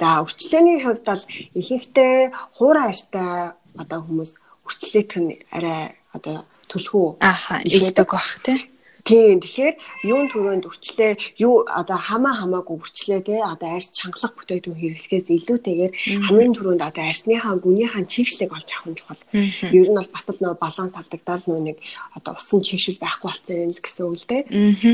За 0.00 0.20
үрчлээний 0.20 0.84
хувьд 0.84 1.04
бол 1.08 1.22
ихэнхдээ 1.56 2.14
хуурай 2.56 2.86
арстай 2.92 3.56
одоо 3.80 4.00
хүмүүс 4.04 4.32
үрчлээт 4.66 5.12
нь 5.22 5.40
арай 5.56 5.96
одоо 6.12 6.44
төлхөө 6.68 7.22
ааха 7.22 7.62
илдэг 7.62 8.08
бах 8.10 8.40
те 8.42 8.56
Тийм. 9.06 9.38
Тэгэхээр 9.38 9.74
юун 10.10 10.26
төрөнд 10.34 10.66
өрчлөө 10.66 11.38
юу 11.38 11.62
одоо 11.62 11.94
хамаа 11.94 12.42
хамаагүй 12.42 12.74
өрчлөө 12.82 13.20
те 13.22 13.38
одоо 13.38 13.78
арьс 13.78 13.94
чангалах 13.94 14.34
бүтээгдэхүүн 14.34 14.82
хэрэглэхээс 14.82 15.28
илүүтэйгээр 15.30 15.92
хамгийн 16.26 16.54
түрүүнд 16.58 16.82
одоо 16.82 17.04
арьсныхаа 17.06 17.54
гүнийхаа 17.62 18.02
чигшлэг 18.02 18.50
олж 18.50 18.68
авах 18.74 18.90
нь 18.90 18.98
чухал. 18.98 19.22
Ер 19.70 19.86
нь 19.86 19.98
бол 19.98 20.10
бас 20.10 20.26
л 20.26 20.42
нөө 20.42 20.54
баланс 20.58 20.94
алдагдал 20.98 21.44
нөө 21.46 21.60
нэг 21.70 21.76
одоо 22.18 22.34
усан 22.34 22.60
чигшил 22.66 22.98
байхгүй 22.98 23.30
болсон 23.30 23.54
юм 23.54 23.72
гэсэн 23.78 24.04
үг 24.10 24.18
л 24.18 24.26
те. 24.26 24.38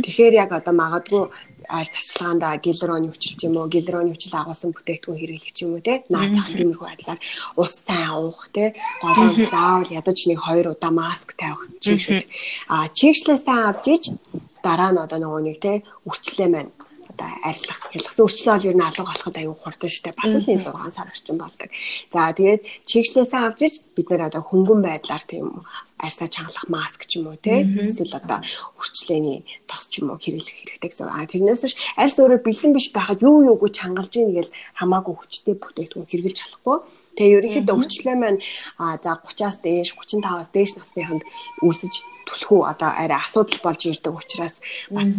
Тэгэхээр 0.05 0.35
яг 0.45 0.51
одоо 0.53 0.75
магадгүй 0.77 1.33
арьс 1.69 1.93
арчилгаанда 1.95 2.57
гилроны 2.65 3.09
хүчил 3.11 3.39
юм 3.47 3.57
уу 3.57 3.69
гилроны 3.69 4.13
хүчил 4.13 4.35
агуулсан 4.39 4.73
бүтээгдэхүүн 4.73 5.21
хэрэглэх 5.21 5.63
юм 5.63 5.73
уу 5.75 5.83
те 5.87 6.03
наад 6.09 6.31
зах 6.35 6.49
тиймэрхүү 6.53 6.87
байдлаар 6.89 7.21
ус 7.57 7.73
сайн 7.87 8.11
уух 8.19 8.41
те 8.55 8.75
долоон 9.03 9.37
заавал 9.51 9.91
ядаж 9.91 10.19
нэг 10.27 10.39
хоёр 10.43 10.67
удаа 10.75 10.93
маск 10.93 11.35
тавих 11.39 11.63
чигшүүл. 11.85 12.27
А 12.69 12.89
чигшлээ 12.89 13.39
сайн 13.39 13.63
авч 13.71 13.85
иж 13.95 14.05
дараа 14.63 14.91
нь 14.93 15.03
одоо 15.05 15.19
нөгөө 15.21 15.43
нэг 15.47 15.57
те 15.63 15.73
үрчлээ 16.09 16.49
маань 16.51 16.73
одоо 17.13 17.29
арилгах 17.45 17.81
хялгсан 17.93 18.25
үрчлээ 18.25 18.55
бол 18.57 18.69
ер 18.73 18.77
нь 18.77 18.87
алга 18.89 19.05
болоход 19.05 19.37
аюу 19.37 19.55
хурдан 19.61 19.91
штэ 19.93 20.11
бас 20.17 20.33
л 20.33 20.41
6 20.41 20.97
сар 20.97 21.09
орчим 21.13 21.37
болдог. 21.37 21.69
За 22.13 22.33
тэгээд 22.33 22.63
чигшлээсээ 22.89 23.41
авч 23.45 23.61
иж 23.69 23.75
бид 23.95 24.09
нэр 24.09 24.33
одоо 24.33 24.43
хөнгөн 24.43 24.81
байдлаар 24.81 25.25
тийм 25.29 25.63
арьсаа 26.01 26.29
чангалах 26.33 26.67
маск 26.73 27.05
ч 27.07 27.21
юм 27.21 27.31
уу 27.31 27.39
те 27.39 27.63
эсвэл 27.63 28.17
одоо 28.17 28.41
үрчлээний 28.81 29.45
тос 29.71 29.87
ч 29.93 30.01
юм 30.01 30.11
уу 30.11 30.19
хэрэглэх 30.19 30.57
хэрэгтэй 30.57 30.91
гэсэн. 30.91 31.13
А 31.13 31.29
тэрнээс 31.29 31.63
ш 31.69 31.77
арьс 32.01 32.17
өөрөө 32.19 32.41
бэлэн 32.43 32.73
биш 32.75 32.91
байхад 32.91 33.23
юу 33.23 33.45
юугүй 33.53 33.71
чангалж 33.71 34.13
ийн 34.17 34.33
гэж 34.35 34.49
хамаагүй 34.81 35.15
хүчтэй 35.15 35.55
бүтээгдэхүүн 35.61 36.09
хэрэглэж 36.09 36.39
болохгүй. 36.43 36.77
Тэгээ 37.17 37.37
ерөнхийдөө 37.39 37.77
үрчлээ 37.77 38.17
маань 38.17 38.41
а 38.81 38.97
за 39.03 39.21
30-аас 39.21 39.59
дээш 39.61 39.93
35-аас 39.97 40.49
дээш 40.53 40.71
насныханд 40.81 41.23
үүсэж 41.61 41.93
түлхүү 42.27 42.61
одоо 42.73 42.91
арай 42.93 43.19
асуудал 43.21 43.61
болж 43.61 43.83
ирдэг 43.85 44.15
учраас 44.15 44.57
бас 44.89 45.11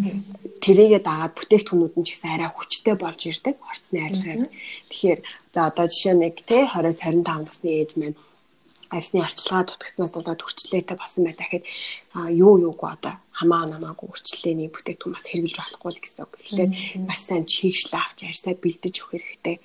тэрийгэ 0.63 1.00
дагаад 1.05 1.38
бүтээгдэхүүнүүд 1.38 1.93
нь 2.00 2.05
ч 2.07 2.09
гэсэн 2.15 2.33
арай 2.33 2.50
хүчтэй 2.50 2.95
болж 2.97 3.21
ирдэг 3.29 3.55
орцны 3.62 4.00
арилгыг. 4.01 4.50
Тэгэхээр 4.89 5.19
за 5.53 5.59
одоо 5.69 5.85
жишээ 5.91 6.15
нэг 6.17 6.35
те 6.47 6.65
20-с 6.65 7.00
25 7.03 7.27
насны 7.27 7.69
ээж 7.69 7.91
маань 8.00 8.17
арьсны 8.93 9.19
арчилгаа 9.21 9.63
дутагснаас 9.65 10.13
болоод 10.13 10.41
хүрчлээтэй 10.41 10.97
болсон 10.97 11.25
байлаа 11.25 11.47
гэхэд 11.50 11.65
юу 12.38 12.53
юугүй 12.62 12.89
одоо 12.93 13.13
хамаа 13.33 13.65
намаагүй 13.65 14.07
хүрчлээний 14.09 14.69
бүтээгдэхүүн 14.69 15.15
бас 15.17 15.25
хэрэгжилж 15.27 15.57
болохгүй 15.57 15.91
л 15.91 16.03
гэсэн 16.03 16.21
үг. 16.23 16.33
Тэгэхээр 16.38 16.71
маш 17.09 17.21
сайн 17.25 17.45
чийгшлээ 17.50 18.01
авч 18.01 18.19
арьсаа 18.29 18.53
бэлдэж 18.53 18.95
өгөх 19.01 19.17
хэрэгтэй. 19.17 19.57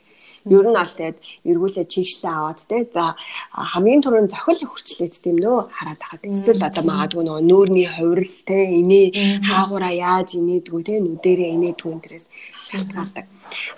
Ер 0.49 0.67
нь 0.69 0.81
аль 0.81 0.95
тэгээд 0.97 1.19
эргүүлээ 1.45 1.87
чигшлээ 1.93 2.33
аваад 2.33 2.61
те 2.65 2.89
за 2.89 3.15
хамгийн 3.53 4.03
түрүүнд 4.03 4.33
зохил 4.33 4.69
хурцлээд 4.69 5.15
тийм 5.21 5.37
нөө 5.45 5.59
хараад 5.77 6.01
тахад 6.01 6.23
эсвэл 6.25 6.69
одоо 6.69 6.85
магадгүй 6.89 7.23
нөгөө 7.25 7.45
нөөрний 7.49 7.89
хувирал 7.93 8.37
те 8.49 8.59
инээ 8.81 9.07
хаагаараа 9.45 9.95
яаж 9.95 10.29
инээдгүү 10.41 10.81
те 10.89 10.95
нүдэрээ 11.05 11.51
инээдгүү 11.57 11.91
энэ 11.93 12.27
шалтгаалдаг. 12.69 13.27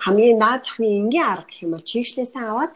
Хамгийн 0.03 0.37
наад 0.39 0.61
захны 0.65 0.87
энгийн 0.99 1.27
арга 1.27 1.47
гэх 1.47 1.63
юм 1.63 1.71
бол 1.75 1.89
чигшлээсээ 1.91 2.43
аваад 2.47 2.71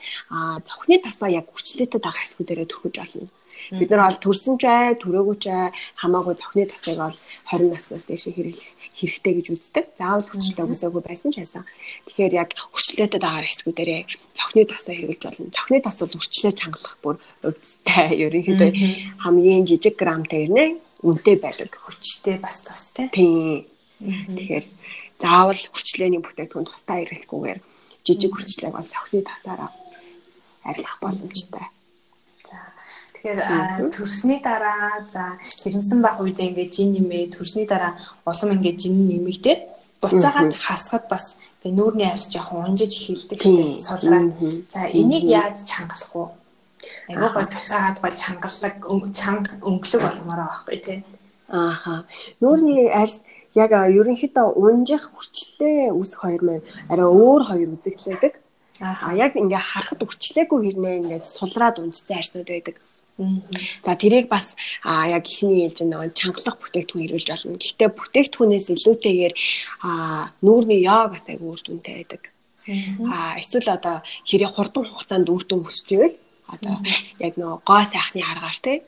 зохины 0.68 0.98
тосоо 1.04 1.30
яг 1.40 1.46
хурцлээтэй 1.52 2.00
байгаа 2.00 2.24
хэсгүүдээрээ 2.24 2.68
төрхөж 2.70 2.96
олно. 3.04 3.30
Бид 3.72 3.90
нар 3.90 4.06
бол 4.06 4.20
төрсөн 4.22 4.56
ч 4.62 4.64
ай, 4.70 4.94
төрөөгүй 5.00 5.38
ч 5.42 5.46
ай 5.50 5.74
хамаагүй 5.98 6.36
зохины 6.38 6.66
тосыг 6.70 6.98
бол 7.00 7.18
20 7.50 7.74
наснаас 7.74 8.06
дээш 8.06 8.30
хэрэглэх 8.30 8.70
хэрэгтэй 8.94 9.34
гэж 9.40 9.48
үздэг. 9.56 9.86
Заавал 9.98 10.28
хүчлээ 10.30 10.66
өсөөгөө 10.70 11.04
байсан 11.06 11.30
ч 11.34 11.42
байсан. 11.42 11.64
Тэгэхээр 12.06 12.34
яг 12.38 12.50
хүчлээтэй 12.74 13.20
дагаар 13.20 13.48
хэсгүүдээрээ 13.50 14.02
зохины 14.38 14.64
тосоо 14.70 14.94
хэрэглэж 14.94 15.22
болно. 15.26 15.54
Зохины 15.56 15.80
тос 15.82 15.98
бол 16.02 16.14
хүчлээ 16.20 16.54
чангалах 16.54 16.96
бүр 17.02 17.16
өвдөлттэй. 17.42 18.10
Ерөнхийдөө 18.26 18.70
хамгийн 19.26 19.66
жижиг 19.66 19.96
грамтай 19.98 20.46
ирнэ 20.46 20.66
үнэтэй 21.02 21.36
байдаг. 21.42 21.72
Хүчтэй 21.74 22.38
бас 22.38 22.62
тостэй. 22.66 23.10
Тийм. 23.10 23.66
Тэгэхээр 24.02 24.66
заавал 25.22 25.62
хүчлээний 25.72 26.22
бүтээгдэхүүн 26.22 26.68
тусдаа 26.68 27.00
хэрэглэхгүйгээр 27.00 27.60
жижиг 28.06 28.32
хүчлээг 28.36 28.74
бол 28.76 28.88
зохины 28.92 29.24
тосаараа 29.24 29.72
арилгах 30.68 30.98
боломжтой. 31.02 31.66
Тэгэхээр 33.26 33.90
төрсний 33.90 34.38
дараа 34.38 35.02
за 35.10 35.42
жирэмсэн 35.42 35.98
байх 35.98 36.22
үедээ 36.22 36.54
ингээд 36.54 36.72
жин 36.78 36.94
нэмээ 36.94 37.34
төрсний 37.34 37.66
дараа 37.66 37.98
улам 38.22 38.54
ингээд 38.54 38.86
жин 38.86 39.10
нэмэгдээ 39.10 39.58
буцаагаад 39.98 40.54
хасахад 40.54 41.10
бас 41.10 41.42
ингээд 41.66 41.74
нүүрний 41.74 42.06
арьс 42.06 42.30
жоохон 42.30 42.78
унжиж 42.78 42.94
эхэлдэг 43.02 43.40
шүү 43.42 43.58
дээ 43.58 43.82
сулраа. 43.82 44.30
За 44.70 44.86
энийг 44.94 45.26
яаж 45.26 45.66
чангалах 45.66 46.14
вэ? 46.14 46.26
Айгуу 47.10 47.30
гой 47.34 47.46
буцаагаад 47.50 47.98
гой 47.98 48.14
чангалаг 48.14 48.76
чанга 49.18 49.52
өнгөлөг 49.66 50.02
болгомоор 50.06 50.42
байхгүй 50.46 50.78
тий. 50.86 51.00
Ааха. 51.50 52.06
Нүүрний 52.46 52.94
арьс 52.94 53.26
яг 53.58 53.74
ерөнхийдөө 53.74 54.54
унжих 54.54 55.02
хүчлээ 55.18 55.98
үсэх 55.98 56.22
хоёр 56.22 56.42
маань 56.46 56.66
арай 56.94 57.10
өөр 57.10 57.42
хоёр 57.50 57.70
үзэгдлээдэг. 57.74 58.34
Аа 58.86 59.18
яг 59.18 59.34
ингээ 59.34 59.64
харахад 59.66 60.06
үрчлээгүй 60.06 60.60
хэрнээ 60.62 60.96
ингээд 61.02 61.26
сулраад 61.26 61.82
унжсан 61.82 62.22
арьснууд 62.22 62.54
байдаг. 62.54 62.78
За 63.18 63.96
тэрийг 63.96 64.28
бас 64.28 64.56
а 64.84 65.08
яг 65.08 65.24
ихний 65.24 65.64
ээлж 65.64 65.88
нөгөө 65.88 66.12
чангалах 66.20 66.60
бүтээгдэхүүн 66.60 67.04
хэрэглэж 67.08 67.28
болно. 67.32 67.56
Гэхдээ 67.64 67.90
бүтээгдэхүүнээс 67.96 68.68
илүүтэйгээр 68.76 69.34
а 69.88 69.90
нүүрний 70.44 70.84
яг 70.84 71.16
бас 71.16 71.24
айгүй 71.32 71.48
үр 71.48 71.62
дүнтэй 71.64 71.96
байдаг. 72.04 72.24
А 73.08 73.40
эсвэл 73.40 73.72
одоо 73.72 74.04
хэрэг 74.28 74.52
хурдан 74.52 74.84
хугацаанд 74.84 75.32
үр 75.32 75.44
дүн 75.48 75.64
өсчихвэл 75.64 76.18
одоо 76.52 76.76
яг 77.24 77.34
нөгөө 77.40 77.60
гоо 77.64 77.84
сайхны 77.88 78.20
аргаар 78.20 78.60
те 78.60 78.84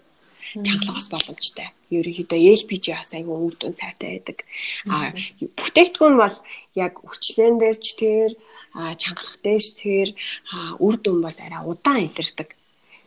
чангалах 0.60 1.00
бас 1.00 1.08
боломжтой. 1.08 1.72
Ерөнхийдөө 1.88 2.40
LPG 2.68 2.86
бас 3.00 3.16
айгүй 3.16 3.32
үр 3.32 3.56
дүн 3.56 3.74
сайтай 3.80 4.20
байдаг. 4.20 4.44
А 4.92 5.16
бүтээгдэхүүн 5.40 6.16
бол 6.20 6.38
яг 6.76 6.94
үрчлэн 7.00 7.64
дээр 7.64 7.78
ч 7.80 7.88
тэр 7.96 8.32
чангалах 8.76 9.40
дээр 9.40 9.64
ч 9.64 9.70
тэр 9.80 10.08
үр 10.84 10.96
дүн 11.00 11.24
бол 11.24 11.38
арай 11.40 11.62
удаан 11.64 12.04
илэрдэг 12.04 12.57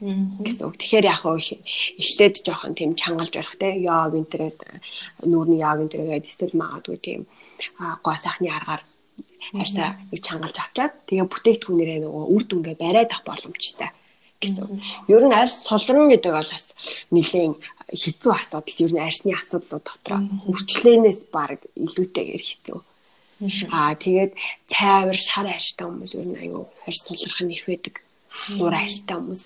гэсэн 0.01 0.65
үг. 0.65 0.77
Тэгэхээр 0.81 1.07
яг 1.13 1.21
хөө 1.21 1.37
эхлээд 2.01 2.35
жоохон 2.41 2.73
тийм 2.73 2.97
чангалж 2.97 3.35
болох 3.37 3.57
те 3.61 3.69
яг 3.85 4.17
энтерээ 4.17 4.53
нүүрний 5.29 5.61
яг 5.61 5.85
энтэрэгээд 5.85 6.25
эсвэл 6.25 6.57
магадгүй 6.57 6.97
тийм 7.05 7.21
гоо 8.01 8.17
сайхны 8.17 8.49
аргаар 8.49 8.83
харьцаа 9.53 10.01
нэг 10.09 10.21
чангалж 10.25 10.57
авчаад 10.57 10.93
тэгээ 11.05 11.29
бүтээгдэхүүнээрээ 11.29 12.01
нөгөө 12.01 12.25
үр 12.33 12.43
дүнгээ 12.49 12.77
бариад 12.81 13.13
авах 13.13 13.29
боломжтой 13.29 13.91
гэсэн. 14.41 14.81
Ер 15.13 15.23
нь 15.29 15.37
арьс 15.37 15.61
солрон 15.69 16.09
гэдэг 16.09 16.33
бол 16.33 16.49
бас 16.49 16.73
нэлээд 17.13 17.61
хэцүү 17.93 18.33
асуудал. 18.33 18.81
Ер 18.81 18.93
нь 18.97 19.05
арьсны 19.05 19.37
асуудлууд 19.37 19.85
дотроо 19.85 20.21
үрчлэнээс 20.49 21.29
баг 21.29 21.61
илүүтэйгээр 21.77 22.45
хэцүү. 22.49 22.79
Аа 23.69 23.93
тэгээд 24.01 24.33
цайвар 24.65 25.17
шар 25.17 25.47
арьстай 25.49 25.85
хүмүүс 25.85 26.13
ер 26.17 26.29
нь 26.29 26.41
аюу 26.41 26.73
арьс 26.89 27.05
сулрах 27.05 27.41
нь 27.45 27.53
их 27.53 27.69
байдаг. 27.69 28.01
Уур 28.57 28.73
арьстай 28.73 29.17
хүмүүс 29.17 29.43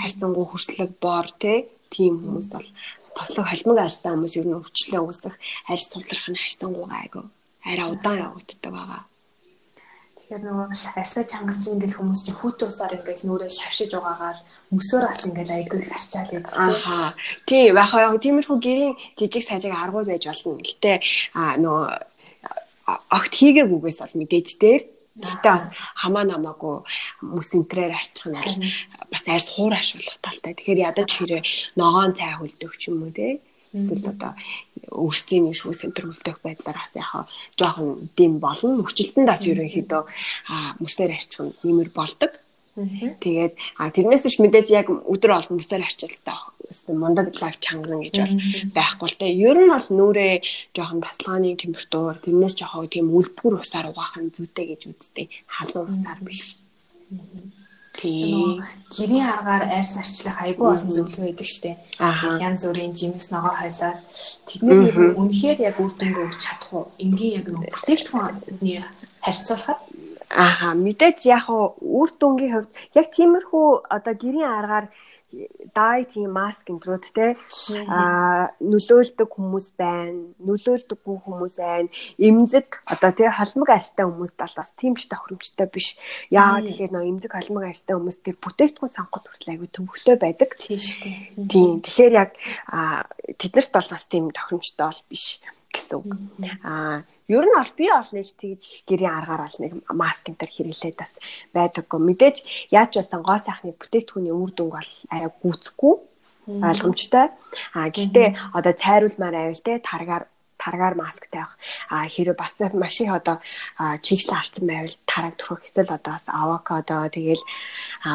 хайрцангуй 0.00 0.46
хүрслэг 0.48 0.90
бор 1.00 1.26
тийм 1.40 2.14
хүмүүс 2.22 2.48
бол 2.56 2.68
тослог 3.16 3.46
холимог 3.48 3.78
арьстай 3.80 4.12
хүмүүс 4.12 4.34
ер 4.38 4.46
нь 4.48 4.58
өвчлөө 4.58 5.02
үүсэх 5.04 5.34
арьс 5.70 5.86
сулрах 5.88 6.26
нь 6.28 6.40
хайрцангуйгаа 6.40 7.00
айгу 7.02 7.22
арай 7.66 7.86
удаан 7.90 8.18
явагддаг 8.26 8.72
байгаа. 8.72 9.02
Тэгэхээр 10.16 10.42
нөгөө 10.42 10.66
арьсаа 10.98 11.24
чангалж 11.26 11.62
ингээл 11.70 11.98
хүмүүс 11.98 12.22
чинь 12.26 12.38
хүүт 12.38 12.60
усаар 12.66 12.98
ингээл 12.98 13.26
нүрээ 13.26 13.50
шавшиж 13.50 13.90
угаагаал 13.94 14.40
мөсөөр 14.74 15.04
бас 15.06 15.22
ингээл 15.26 15.54
айгүй 15.54 15.78
их 15.82 15.94
арчаал 15.94 16.30
байдаг. 16.34 16.54
Ааха. 16.58 17.14
Тийм 17.46 17.74
яг 17.78 17.90
яг 17.94 18.14
тиймэрхүү 18.22 18.58
гэрийн 18.58 18.94
жижиг 19.18 19.44
сажиг 19.46 19.74
аргууд 19.74 20.10
байж 20.10 20.26
болно. 20.26 20.58
Гэтэ 20.62 20.92
аа 21.34 21.54
нөгөө 21.62 21.86
огт 22.86 23.32
хийгээгүйгээс 23.38 23.98
бол 24.02 24.14
мэдээж 24.18 24.48
дээр 24.62 24.82
Гэтэ 25.16 25.48
бас 25.48 25.64
хамаа 25.96 26.24
намаагүй 26.28 26.84
мөс 27.24 27.48
энтрээр 27.56 27.96
арчих 27.96 28.28
нь 28.28 28.36
бол 28.36 28.56
бас 29.12 29.24
арьс 29.24 29.48
хуур 29.48 29.72
ашиглах 29.72 30.20
талтай. 30.20 30.52
Тэгэхээр 30.52 30.84
ядаж 30.92 31.10
хэрэг 31.16 31.44
ногоон 31.80 32.12
цай 32.12 32.36
хөлдөх 32.36 32.72
ч 32.76 32.92
юм 32.92 33.08
уу 33.08 33.12
те. 33.16 33.40
Эсвэл 33.72 34.12
одоо 34.12 34.32
өрцгийн 34.92 35.56
шүү 35.56 35.72
центр 35.72 36.04
хөлдөх 36.08 36.44
байдлаар 36.44 36.76
бас 36.76 36.92
яхаа 36.92 37.24
жоохон 37.56 38.12
дэм 38.12 38.40
болно. 38.44 38.84
Хүчлэлтэнд 38.84 39.28
бас 39.28 39.42
ерөнхийдөө 39.48 40.02
мөсээр 40.84 41.16
арчих 41.16 41.42
нь 41.48 41.56
нэмэр 41.64 41.90
болдог. 41.96 42.32
Тэгээд 42.76 43.56
тэрнээс 43.96 44.24
ч 44.28 44.36
мэдээж 44.36 44.68
яг 44.76 44.92
өдөр 44.92 45.32
олон 45.32 45.56
мөсээр 45.56 45.80
арчилтаа 45.88 46.52
мундаг 46.88 47.34
лаг 47.40 47.54
чанган 47.60 48.00
гэж 48.02 48.16
бол 48.22 48.34
байхгүй 48.76 49.08
л 49.08 49.18
те. 49.20 49.26
Ер 49.30 49.56
нь 49.58 49.72
бол 49.72 49.88
нүрээ 49.98 50.34
жоохон 50.74 51.00
тасалгааны 51.04 51.56
температур 51.56 52.16
тэрнээс 52.18 52.54
жоохон 52.58 52.88
тийм 52.90 53.10
үлбгэр 53.14 53.60
усаар 53.60 53.90
угаах 53.90 54.16
нь 54.18 54.34
зүйтэй 54.34 54.74
гэж 54.74 54.82
үздэг. 54.90 55.26
Халуун 55.46 55.94
усаар 55.94 56.20
биш. 56.22 56.58
Тийм. 57.96 58.60
Гэрийн 58.92 59.24
аргаар 59.24 59.64
арьс 59.72 59.96
арчлах 59.96 60.36
айгүй 60.44 60.68
олон 60.68 60.92
зөвлөгөө 60.92 61.32
өгдөг 61.32 61.48
штеп. 61.48 61.78
Янз 62.44 62.68
бүрийн 62.68 62.92
жимс 62.92 63.32
ногоо 63.32 63.56
хойлол 63.56 64.00
тэдний 64.44 64.92
үнэхээр 65.16 65.58
яг 65.64 65.80
үр 65.80 65.92
дүнгээ 65.96 66.26
өгч 66.28 66.40
чадах 66.44 66.72
уу? 66.76 66.84
Энгийн 67.00 67.40
яг 67.40 67.46
нэг 67.48 67.72
бүтээгдэхүүний 67.72 68.84
харьцуулахад 69.24 69.80
Ааха 70.26 70.74
мэдээж 70.74 71.18
яг 71.30 71.46
үр 71.48 72.10
дүнгийн 72.18 72.52
хувьд 72.54 72.72
яг 72.98 73.06
тиймэрхүү 73.14 73.66
одоо 73.96 74.14
гэрийн 74.22 74.50
аргаар 74.58 74.86
дай 75.74 76.04
тийм 76.06 76.32
маск 76.32 76.70
энтрүүд 76.70 77.04
те. 77.12 77.34
А 77.90 78.52
нөлөөлдөг 78.62 79.28
хүмүүс 79.28 79.74
байна 79.76 80.32
нөлөөлдөггүй 80.38 81.16
хүмүүс 81.24 81.56
байна. 81.60 81.90
Эмзэг 82.16 82.80
одоо 82.86 83.10
тий 83.12 83.28
холмог 83.28 83.68
арьстай 83.74 84.06
хүмүүс 84.06 84.32
талаас 84.38 84.70
тийм 84.78 84.94
ч 84.96 85.10
тохиромжтой 85.10 85.68
биш. 85.68 85.98
Яа 86.30 86.62
тэгэхээр 86.62 86.92
нөө 86.94 87.04
эмзэг 87.10 87.32
холмог 87.34 87.64
арьстай 87.66 87.94
хүмүүс 87.98 88.18
тэр 88.22 88.36
бүтээгдэхүүн 88.38 88.96
сонгоход 88.96 89.26
хүртэл 89.26 89.52
аягүй 89.52 89.70
төвөгтэй 89.74 90.16
байдаг. 90.16 90.50
Тийм 90.56 90.80
шүү 90.80 91.48
тийм 91.50 91.70
тэгэхээр 91.82 92.14
яг 92.14 92.30
тэднэрт 93.36 93.72
бол 93.74 93.88
бас 93.90 94.04
тийм 94.06 94.24
тохиромжтой 94.30 94.86
бол 94.86 95.02
биш 95.10 95.26
гэсэн 95.74 95.96
үг. 96.00 96.08
Аа 96.62 97.02
ер 97.28 97.44
нь 97.44 97.56
бол 97.58 97.72
би 97.78 97.86
бол 97.90 98.10
нэг 98.14 98.28
тэгж 98.38 98.62
их 98.70 98.80
гэрийн 98.86 99.14
аргаар 99.18 99.42
бол 99.46 99.58
нэг 99.58 99.72
маск 99.90 100.24
энэ 100.30 100.38
төр 100.38 100.50
хэрэглээд 100.52 100.96
бас 100.96 101.12
байдаггүй. 101.50 102.00
Мэдээж 102.00 102.36
яаж 102.70 102.90
ч 102.94 102.94
утсан 103.02 103.22
гоо 103.26 103.38
сайхны 103.42 103.74
бүтээгдэхүүний 103.74 104.34
үр 104.34 104.50
дүнг 104.54 104.72
бол 104.78 104.92
арай 105.10 105.30
гүцэхгүй 105.42 105.94
ойлгомжтой. 106.46 107.26
Аа 107.74 107.90
гэхдээ 107.90 108.28
одоо 108.54 108.72
цайруулмаар 108.72 109.34
байвал 109.34 109.66
те 109.66 109.82
таргаар 109.82 110.24
таргаар 110.54 110.94
масктай 110.94 111.42
авах. 111.42 111.58
А 111.90 112.06
хэрэв 112.06 112.36
бас 112.38 112.54
маш 112.74 113.00
их 113.00 113.10
одоо 113.10 113.42
чигсэл 114.06 114.38
алдсан 114.38 114.66
байвал 114.66 114.96
тараг 115.06 115.34
түрхэх 115.34 115.66
эсвэл 115.66 115.98
одоо 115.98 116.12
бас 116.14 116.26
авокадо 116.30 117.10
тэгэл 117.10 117.42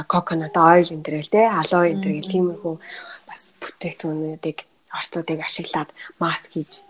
коконат 0.07 0.55
ойл 0.55 0.87
энэ 0.95 1.03
төр 1.03 1.15
л 1.19 1.33
те 1.35 1.51
алоэ 1.51 1.91
энэ 1.91 2.03
төр 2.03 2.13
гэх 2.15 2.31
тиймэрхүү 2.31 2.75
бас 3.27 3.41
бүтээгдэхүүнүүдийг 3.59 4.59
орцуудыг 4.95 5.39
ашиглаад 5.43 5.89
маск 6.19 6.51
хийж 6.55 6.83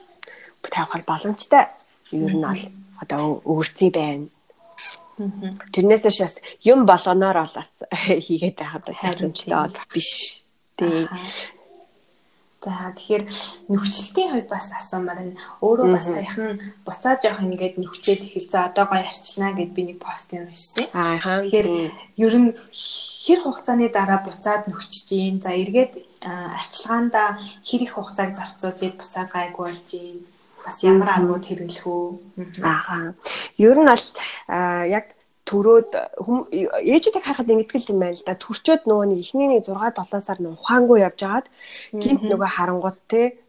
тавих 0.69 1.05
боломжтой. 1.05 1.65
Ер 2.11 2.33
нь 2.35 2.43
бол 2.43 2.63
одоо 3.01 3.41
өвөрцөй 3.47 3.89
байна. 3.91 4.27
Тэрнээс 5.73 6.03
бас 6.05 6.35
юм 6.61 6.85
болгоноор 6.85 7.37
бол 7.41 7.55
бас 7.55 7.71
хийгээд 8.25 8.57
байхад 8.59 8.83
боломжтой 8.85 9.55
бол 9.55 9.77
биш. 9.93 10.43
Тий. 10.77 11.07
За 12.61 12.93
тэгэхээр 12.93 13.25
нөхцөлтийн 13.73 14.29
хувьд 14.37 14.49
бас 14.53 14.69
асуумаар 14.69 15.19
энэ 15.25 15.39
өөрөө 15.65 15.87
бас 15.97 16.05
саяхан 16.05 16.61
буцаа 16.85 17.17
жоох 17.17 17.41
ингээд 17.41 17.81
нөхчээд 17.81 18.21
эхэл 18.21 18.53
за 18.53 18.69
одоо 18.69 18.85
гоё 18.85 19.01
арчлаа 19.01 19.51
гэд 19.57 19.71
би 19.73 19.81
нэг 19.89 19.97
пост 19.97 20.29
юм 20.37 20.45
хийсэн. 20.45 20.85
Аа 20.93 21.41
тэгэхээр 21.41 21.67
ер 22.21 22.33
нь 22.37 22.53
хэр 23.25 23.39
хугацааны 23.41 23.89
дараа 23.89 24.21
буцаад 24.21 24.69
нөхчиж 24.69 25.09
гин 25.09 25.41
за 25.41 25.57
эргээд 25.57 26.05
арчилгаанда 26.21 27.41
хэр 27.65 27.81
их 27.81 27.93
хугацааг 27.97 28.37
зарцуулж 28.37 28.93
буцаа 28.93 29.25
гайгүй 29.25 29.65
болж 29.65 29.85
гин 29.89 30.21
бас 30.65 30.83
ямар 30.83 31.09
аргууд 31.09 31.45
хэрэглэх 31.45 31.85
үү? 31.85 32.05
Аа. 32.63 33.13
Ер 33.57 33.77
нь 33.77 33.89
бол 33.89 34.05
яг 34.87 35.05
төрөөд 35.49 35.91
ээжүүдийг 36.85 37.25
харахад 37.25 37.49
ингэдэг 37.49 37.89
юм 37.89 37.99
байна 37.99 38.15
л 38.15 38.25
да. 38.25 38.37
Төрчөөд 38.37 38.85
нөгөө 38.85 39.05
нэг 39.09 39.19
ихний 39.25 39.47
нэг 39.49 39.65
6 39.65 39.75
7 39.97 40.21
сар 40.21 40.39
нэг 40.39 40.55
ухаангүй 40.55 41.01
явж 41.01 41.19
агаад 41.25 41.47
гинт 41.97 42.23
нөгөө 42.23 42.49
харангууд 42.55 42.99
те 43.09 43.41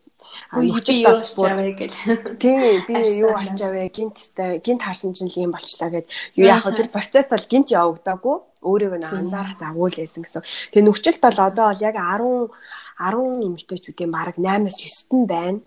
нөхцөл 0.56 1.04
бас 1.04 1.32
бүр 1.36 1.76
гэл. 1.76 1.96
Тийм 2.40 2.58
би 2.88 2.94
юу 3.20 3.36
ачаавэ 3.36 3.92
гинттэй 3.92 4.60
гинт 4.64 4.82
харсан 4.82 5.12
чинь 5.12 5.28
л 5.28 5.42
юм 5.44 5.52
болчлаа 5.52 5.92
гэд. 5.92 6.08
Юу 6.36 6.48
яг 6.48 6.64
тэр 6.64 6.88
процесс 6.88 7.28
бол 7.28 7.44
гинт 7.44 7.68
явагдаагүй 7.72 8.36
өөрийгөө 8.64 8.98
нэг 9.00 9.12
анзаарах 9.12 9.60
загвал 9.60 9.92
байсан 9.92 10.22
гэсэн. 10.24 10.42
Тэгээ 10.72 10.86
нөхцөлт 10.88 11.20
бол 11.20 11.38
одоо 11.38 11.64
бол 11.70 11.84
яг 11.84 11.96
10 11.96 12.50
10 12.98 13.46
эмэгтэйчүүдийн 13.46 14.10
бараг 14.12 14.36
8-9 14.38 15.12
нь 15.12 15.26
байна 15.26 15.60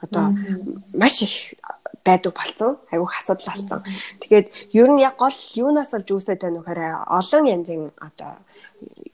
одоо 0.00 0.34
маш 0.94 1.22
их 1.22 1.54
байдаг 2.04 2.32
болсон. 2.34 2.78
Айгүйх 2.90 3.18
асуудал 3.18 3.46
болсон. 3.52 3.80
Тэгээд 4.20 4.46
ер 4.72 4.88
нь 4.88 5.00
яг 5.00 5.16
гол 5.16 5.36
юунаас 5.54 5.92
олж 5.94 6.08
үүсээд 6.10 6.42
байна 6.42 6.60
вэхээр 6.60 6.80
олон 7.08 7.44
янзын 7.46 7.92
одоо 8.00 8.40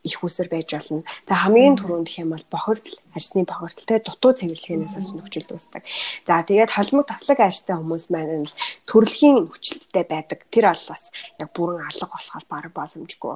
их 0.02 0.22
усэр 0.22 0.48
байж 0.48 0.70
болно. 0.70 1.02
За 1.26 1.34
хамгийн 1.34 1.76
түрүүнд 1.76 2.06
гэх 2.06 2.22
юм 2.22 2.30
бол 2.30 2.46
бохирдол, 2.50 2.96
арсны 3.14 3.42
бохирдолтой 3.42 3.98
дутуу 3.98 4.32
цэвэрлэхээс 4.38 4.96
олж 5.02 5.10
нөхцөл 5.18 5.50
үүсдэг. 5.50 5.82
За 6.26 6.46
тэгээд 6.46 6.70
холимог 6.70 7.10
таслаг 7.10 7.38
арьстай 7.42 7.74
хүмүүс 7.74 8.06
маань 8.10 8.46
л 8.46 8.54
төрөлхийн 8.86 9.50
нөхцөлттэй 9.50 10.04
байдаг. 10.06 10.46
Тэр 10.54 10.70
бол 10.70 10.84
бас 10.86 11.10
яг 11.42 11.50
бүрэн 11.50 11.82
алга 11.82 12.06
болох 12.06 12.46
баг 12.46 12.70
боломжгүй. 12.70 13.34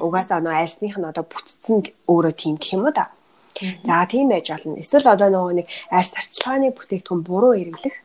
Угаасаа 0.00 0.40
нөө 0.40 0.56
арьсных 0.56 0.96
нь 0.96 1.06
одоо 1.06 1.24
бүтцэн 1.28 1.84
өөрөө 2.08 2.34
тийм 2.34 2.56
гэх 2.56 2.72
юм 2.74 2.88
уу 2.88 2.94
да. 2.96 3.12
За 3.84 4.06
тийм 4.06 4.28
байж 4.28 4.50
болно. 4.50 4.78
Эсвэл 4.78 5.12
одоо 5.14 5.28
нөгөө 5.30 5.54
нэг 5.58 5.66
арьс 5.90 6.12
арчилгааны 6.14 6.70
бүтээгдэхүүн 6.74 7.22
буруу 7.26 7.54
хэрэглэх 7.56 7.96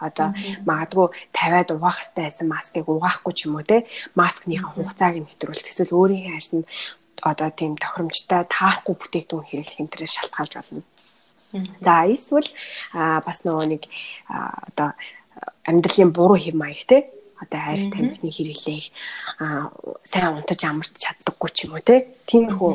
одоо 0.00 0.28
магадгүй 0.66 1.06
тавиад 1.32 1.70
угаах 1.70 1.98
хэрэгтэй 2.02 2.24
байсан 2.24 2.48
маскыг 2.48 2.88
угаахгүй 2.88 3.32
ч 3.32 3.46
юм 3.46 3.56
уу 3.56 3.64
те 3.64 3.86
маскныхаа 4.18 4.74
хугацааг 4.74 5.16
нь 5.22 5.30
хэтрүүлэх 5.30 5.70
эсвэл 5.70 5.96
өөрийнхөө 5.96 6.34
арьс 6.34 6.50
нь 6.56 6.68
одоо 7.22 7.48
тийм 7.54 7.78
тохиромжтой 7.78 8.42
таарахгүй 8.50 8.94
бүтээгдэхүүн 8.98 9.48
хэрэглэх 9.48 9.80
энэ 9.80 9.92
төрөөр 9.92 10.12
шалтгаалж 10.12 10.52
болно. 10.58 10.82
За 11.86 11.94
эсвэл 12.10 12.50
бас 12.94 13.38
нөгөө 13.46 13.66
нэг 13.70 13.82
одоо 14.74 14.98
амьдралын 15.64 16.10
буруу 16.10 16.38
хэм 16.38 16.58
маяг 16.58 16.82
те 16.90 17.06
одоо 17.44 17.60
хайр 17.60 17.82
тамхины 17.92 18.30
хэрэглээх 18.32 18.86
сайн 20.08 20.32
унтаж 20.34 20.60
амарч 20.64 20.92
чаддаггүй 20.96 21.50
ч 21.52 21.58
юм 21.68 21.76
уу 21.76 21.84
тиймэрхүү 21.84 22.72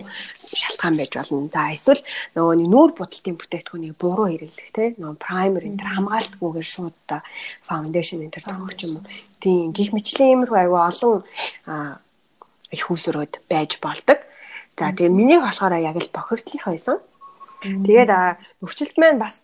шалтгаан 0.53 0.95
байж 0.97 1.13
болно. 1.17 1.49
За 1.49 1.73
эсвэл 1.73 2.01
нөгөө 2.37 2.55
нүүр 2.69 2.91
будалтын 2.97 3.37
бүтээгдэхүүнийг 3.37 3.95
буруу 3.97 4.29
хэрэглэх 4.29 4.69
те 4.73 4.93
нөгөө 4.97 5.17
праймер 5.17 5.65
энэ 5.65 5.79
төр 5.81 5.89
хамгаалтгүйгээр 5.97 6.67
шууд 6.69 6.95
одоо 7.05 7.21
фаундейшн 7.67 8.23
энэ 8.25 8.33
төр 8.37 8.45
ч 8.77 8.79
юм. 8.85 9.01
Тийм 9.41 9.73
гих 9.73 9.89
мэтлэн 9.93 10.45
иймэрхүү 10.45 10.59
аюу 10.61 10.77
олон 10.77 11.17
их 12.71 12.83
хүсрөөд 12.85 13.41
байж 13.49 13.81
болдог. 13.81 14.19
За 14.77 14.93
тэгээ 14.93 15.09
миний 15.09 15.39
болохоор 15.41 15.75
яг 15.81 15.97
л 15.97 16.13
бохирдлын 16.13 16.63
байсан. 16.65 16.97
Тэгээд 17.59 18.11
нөхцөлт 18.63 18.95
маань 18.95 19.19
бас 19.19 19.35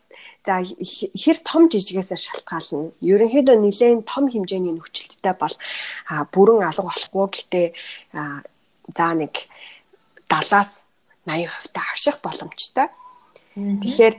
За 0.46 0.62
хэр 0.62 1.38
том 1.42 1.66
жижигээс 1.74 2.14
шалтгаална. 2.14 2.94
Ерөнхийдөө 3.02 3.58
нэлээд 3.58 4.06
том 4.06 4.30
хэмжээний 4.30 4.78
нөхцөлттэй 4.78 5.34
бол 5.34 5.56
бүрэн 6.30 6.70
алга 6.70 6.86
болохгүй 6.86 7.26
гэхдээ 7.34 7.68
за 8.94 9.08
нэг 9.18 9.34
70-аас 10.30 10.86
80% 11.26 11.74
та 11.74 11.82
агших 11.82 12.22
боломжтой. 12.22 12.88
Тэгэхээр 13.56 14.16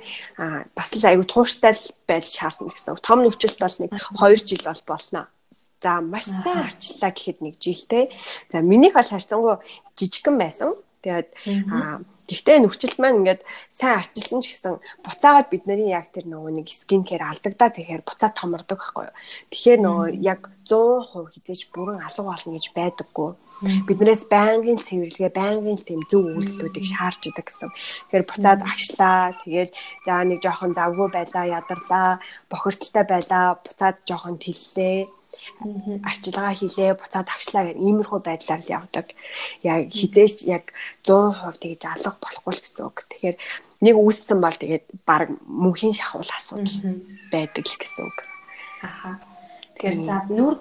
бас 0.74 0.90
л 0.96 1.04
аюу 1.06 1.24
тууштай 1.28 1.76
байж 2.08 2.34
шаардна 2.34 2.72
гэсэн. 2.72 2.98
Том 3.04 3.22
нөхцөлт 3.22 3.60
бол 3.62 3.76
нэг 3.84 3.90
2 3.94 4.48
жил 4.48 4.62
бол 4.66 4.82
болно. 4.88 5.28
За 5.78 6.00
маш 6.00 6.26
сайн 6.26 6.66
арчлаа 6.66 7.12
гэхэд 7.12 7.38
нэг 7.44 7.54
жилтэй. 7.60 8.10
За 8.50 8.64
минийх 8.64 8.96
бол 8.96 9.06
харьцангуй 9.06 9.60
жижигхэн 9.94 10.36
байсан. 10.40 10.74
Тэгээд 11.04 11.36
Гэхдээ 12.26 12.58
нөхцөлт 12.58 12.98
маань 12.98 13.22
ингээд 13.22 13.42
сайн 13.70 14.02
арчилсан 14.02 14.42
ч 14.42 14.50
гэсэн 14.50 14.82
буцаагаад 15.06 15.48
бид 15.50 15.64
нарын 15.70 15.94
яг 15.94 16.10
тэр 16.10 16.26
нөгөө 16.26 16.52
нэг 16.58 16.68
скин 16.74 17.06
кэр 17.06 17.22
алдагдаа 17.22 17.70
тэгэхээр 17.70 18.02
буцаад 18.02 18.34
томордог 18.34 18.78
байхгүй 18.82 19.06
юу. 19.06 19.16
Тэгэхээр 19.54 19.80
нөгөө 19.86 20.08
яг 20.26 20.40
100% 20.66 21.32
хизээч 21.32 21.62
бүрэн 21.70 22.02
алга 22.02 22.22
болно 22.26 22.50
гэж 22.58 22.66
байдаггүй. 22.74 23.30
Биднээс 23.64 24.28
байнгын 24.28 24.76
цэвэрлэгээ, 24.84 25.32
байнгын 25.32 25.80
тийм 25.80 26.04
зөв 26.12 26.28
үйлдэлүүдийг 26.28 26.84
шаарч 26.92 27.32
идэг 27.32 27.48
гэсэн. 27.48 27.72
Тэгэхээр 27.72 28.28
буцаад 28.28 28.60
агшлаа. 28.60 29.32
Тэгээд 29.40 29.72
за 30.04 30.14
нэг 30.28 30.44
жоохон 30.44 30.76
завгүй 30.76 31.08
байлаа, 31.08 31.44
ядарлаа, 31.48 32.20
бохирдолтой 32.52 33.04
байлаа, 33.08 33.56
буцаад 33.64 33.96
жоохон 34.04 34.36
тэллээ 34.36 35.08
арчилгаа 36.04 36.52
хийлээ 36.52 37.00
буцаад 37.00 37.28
агшлаа 37.32 37.62
гэх 37.64 37.80
иймэрхүү 37.80 38.20
байдлаар 38.24 38.62
л 38.62 38.74
явдаг. 38.76 39.06
Яг 39.62 39.88
хизээч 39.88 40.44
яг 40.44 40.64
100% 41.06 41.60
тэгж 41.62 41.82
алга 41.86 42.20
болохгүй 42.20 42.52
л 42.52 42.62
гэсэн 42.62 42.84
үг. 42.84 42.96
Тэгэхээр 43.08 43.36
нэг 43.84 43.94
үүссэн 43.96 44.38
бол 44.40 44.56
тэгээд 44.56 44.84
баг 45.08 45.32
мөнхийн 45.46 45.96
шахуул 45.96 46.28
асуудал 46.28 46.76
байдаг 47.32 47.64
л 47.64 47.80
гэсэн 47.80 48.02
үг. 48.04 48.18
Аха. 48.82 49.10
Тэгэхээр 49.76 49.98
за 50.04 50.16
нүур 50.28 50.54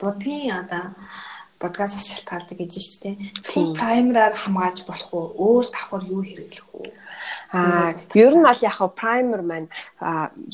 будгийн 0.00 0.66
одоо 0.66 0.96
подкаст 1.62 2.02
шалтгаалдаг 2.02 2.56
гэж 2.58 2.72
байна 2.74 2.86
шүү 2.86 3.00
дээ. 3.02 3.14
Зөвхөн 3.44 3.66
праймераар 3.78 4.34
хамгаалж 4.34 4.80
болох 4.88 5.10
уу? 5.14 5.26
Өөр 5.38 5.64
давхар 5.70 6.02
юу 6.10 6.22
хэрэглэх 6.26 6.66
үү? 6.74 6.88
Аа 7.52 7.92
ер 8.16 8.32
нь 8.32 8.42
бол 8.44 8.60
яг 8.64 8.80
праймер 8.96 9.42
маань 9.44 9.68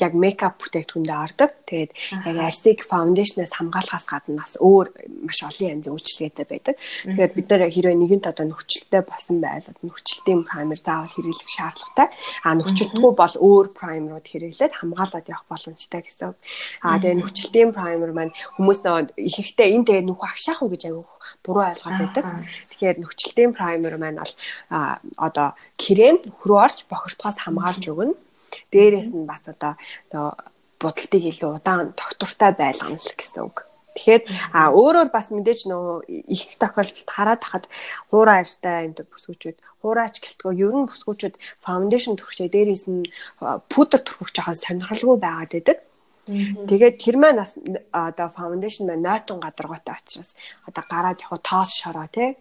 яг 0.02 0.12
мейкап 0.18 0.58
бүтээгдэхүүндээ 0.58 1.18
ордог. 1.22 1.50
Тэгээд 1.70 1.90
яг 2.26 2.36
арсик 2.42 2.82
фаундейшнээс 2.90 3.54
хамгаалахаас 3.54 4.06
гадна 4.10 4.42
бас 4.42 4.58
өөр 4.58 4.90
маш 5.22 5.38
олон 5.46 5.78
янзын 5.78 5.94
үйлчлэгээтэй 5.94 6.46
байдаг. 6.50 6.74
Тэгэхээр 7.06 7.34
бид 7.38 7.46
нэр 7.46 7.62
хэрвээ 7.70 7.96
нэгэнт 8.02 8.26
одоо 8.26 8.44
нөхцөлтэй 8.50 9.02
болсон 9.06 9.38
байвал 9.38 9.78
нөхцөлтийн 9.86 10.42
праймер 10.42 10.78
заавал 10.82 11.14
хэрэглэх 11.14 11.50
шаардлагатай. 11.54 12.08
Аа 12.42 12.54
нөхцөлтгүй 12.58 13.12
бол 13.14 13.34
өөр 13.38 13.66
праймерууд 13.78 14.26
хэрэглээд 14.26 14.74
хамгаалаад 14.74 15.30
явах 15.30 15.46
боломжтой 15.46 16.02
гэсэн. 16.02 16.34
Аа 16.82 16.98
тэгээд 16.98 17.20
нөхцөлтийн 17.22 17.70
праймер 17.70 18.10
маань 18.10 18.34
хүмүүс 18.58 18.82
нөгөө 18.82 19.14
ихэнхдээ 19.14 19.68
энэ 19.70 19.86
тэгээд 19.86 20.08
нүх 20.10 20.22
агшаах 20.26 20.66
уу 20.66 20.72
гэж 20.74 20.82
аяг 20.90 21.17
буруу 21.44 21.64
ойлгоод 21.70 21.96
байдаг. 21.98 22.24
Тэгэхээр 22.70 22.96
нөхцөлтийн 23.02 23.52
праймер 23.54 23.96
маань 23.98 24.20
бол 24.20 24.34
одоо 25.16 25.48
крем 25.78 26.16
хөрөө 26.24 26.58
орж 26.66 26.78
бохирдохоос 26.90 27.38
хамгаалж 27.42 27.84
өгнө. 27.90 28.14
Дээрээс 28.72 29.10
нь 29.12 29.28
бас 29.28 29.42
одоо 29.46 29.74
будалтыг 30.80 31.22
илүү 31.30 31.58
удаан 31.58 31.92
тогтвортой 31.98 32.52
байлгана 32.54 32.98
л 32.98 33.16
гэсэн 33.18 33.42
үг. 33.42 33.68
Тэгэхээр 33.98 34.22
а 34.54 34.70
өөрөөр 34.70 35.10
бас 35.10 35.34
мэдээж 35.34 35.66
нөө 35.66 36.06
их 36.06 36.54
тохиолдолд 36.62 37.10
хараад 37.10 37.42
хахад 37.42 37.66
хуурай 38.14 38.46
арьстай 38.46 38.86
энэ 38.86 39.02
бүсгүүчүүд 39.10 39.58
хуурайч 39.82 40.22
гэлтгөө 40.22 40.52
ер 40.54 40.74
нь 40.78 40.86
бүсгүүчүүд 40.86 41.34
фаундейшн 41.66 42.14
төрөхчээ 42.14 42.54
дээрээс 42.54 42.86
нь 42.86 43.10
пудр 43.66 43.98
төрөх 43.98 44.30
жоохон 44.30 44.54
сонирхолгүй 44.54 45.18
байгаад 45.18 45.50
байдаг. 45.50 45.78
Тэгээд 46.28 46.96
тэр 47.00 47.16
маань 47.16 47.40
бас 47.40 47.56
одоо 47.92 48.28
фаундейшн 48.28 48.84
маань 48.86 49.06
нойтон 49.08 49.40
гадаргуутай 49.40 49.96
учраас 49.96 50.36
одоо 50.68 50.84
гараад 50.84 51.24
яг 51.24 51.32
тоос 51.40 51.72
шороо 51.80 52.08
тий 52.12 52.36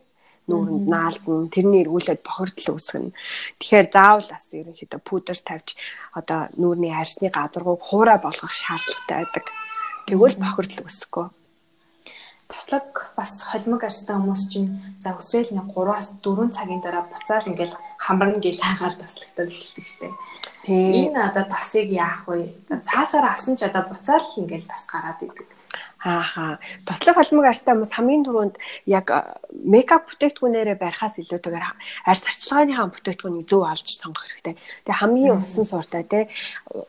нүүрэнд 0.47 0.88
наалдна 0.88 1.52
тэрний 1.52 1.84
эргүүлээд 1.84 2.23
бохирдол 2.23 2.76
үүсгэнэ. 2.76 3.12
Тэгэхээр 3.60 3.88
заавал 3.91 4.28
бас 4.32 4.45
ерөнхийдөө 4.56 5.02
пудр 5.04 5.36
тавьж 5.36 5.76
одоо 6.15 6.47
нүүрний 6.56 6.95
арьсны 6.95 7.28
гадаргууг 7.28 7.84
хуурай 7.84 8.19
болгох 8.23 8.56
шаардлагатай 8.56 9.28
байдаг. 9.28 9.45
Тэгвэл 10.08 10.39
бохирдол 10.39 10.88
үүсэхгүй 10.88 11.28
таслаг 12.47 13.12
бас 13.15 13.43
холимог 13.43 13.83
арьстай 13.83 14.15
хүмүүс 14.15 14.43
чинь 14.47 14.79
за 15.03 15.19
өсрэл 15.19 15.51
нэг 15.51 15.67
3-аас 15.75 16.15
4 16.23 16.55
цагийн 16.55 16.81
дараа 16.81 17.03
буцаал 17.12 17.47
ингээл 17.51 17.75
хамрна 17.99 18.39
гэл 18.39 18.60
хаагаал 18.63 18.95
таслагтал 18.95 19.51
хэлдэг 19.51 19.86
штеп. 19.86 20.15
Энэ 20.67 21.19
одоо 21.27 21.43
тасыг 21.43 21.91
яах 21.91 22.23
вэ? 22.27 22.55
Цаасаар 22.71 23.36
авсан 23.36 23.60
ч 23.60 23.67
одоо 23.67 23.83
буцаал 23.91 24.23
ингээл 24.39 24.67
тас 24.67 24.88
гараад 24.88 25.19
идэг. 25.19 25.47
Ааха. 25.99 26.60
Тослог 26.86 27.19
холимог 27.19 27.51
арьстай 27.51 27.73
хүмүүс 27.75 27.91
хамгийн 27.91 28.23
түрүүнд 28.23 28.55
яг 28.88 29.12
мейкап 29.51 30.07
бүтээгдэхүүнээрээ 30.07 30.77
барихаас 30.79 31.19
илүүтэйгээр 31.19 31.65
арьс 32.07 32.23
арчилгааныхаа 32.23 32.88
бүтээгдэхүүнийг 32.95 33.49
зөв 33.49 33.65
олж 33.65 33.88
сонгох 33.97 34.23
хэрэгтэй. 34.23 34.55
Тэгээ 34.86 35.01
хамгийн 35.01 35.41
усан 35.41 35.65
сууртай 35.65 36.05
те 36.05 36.29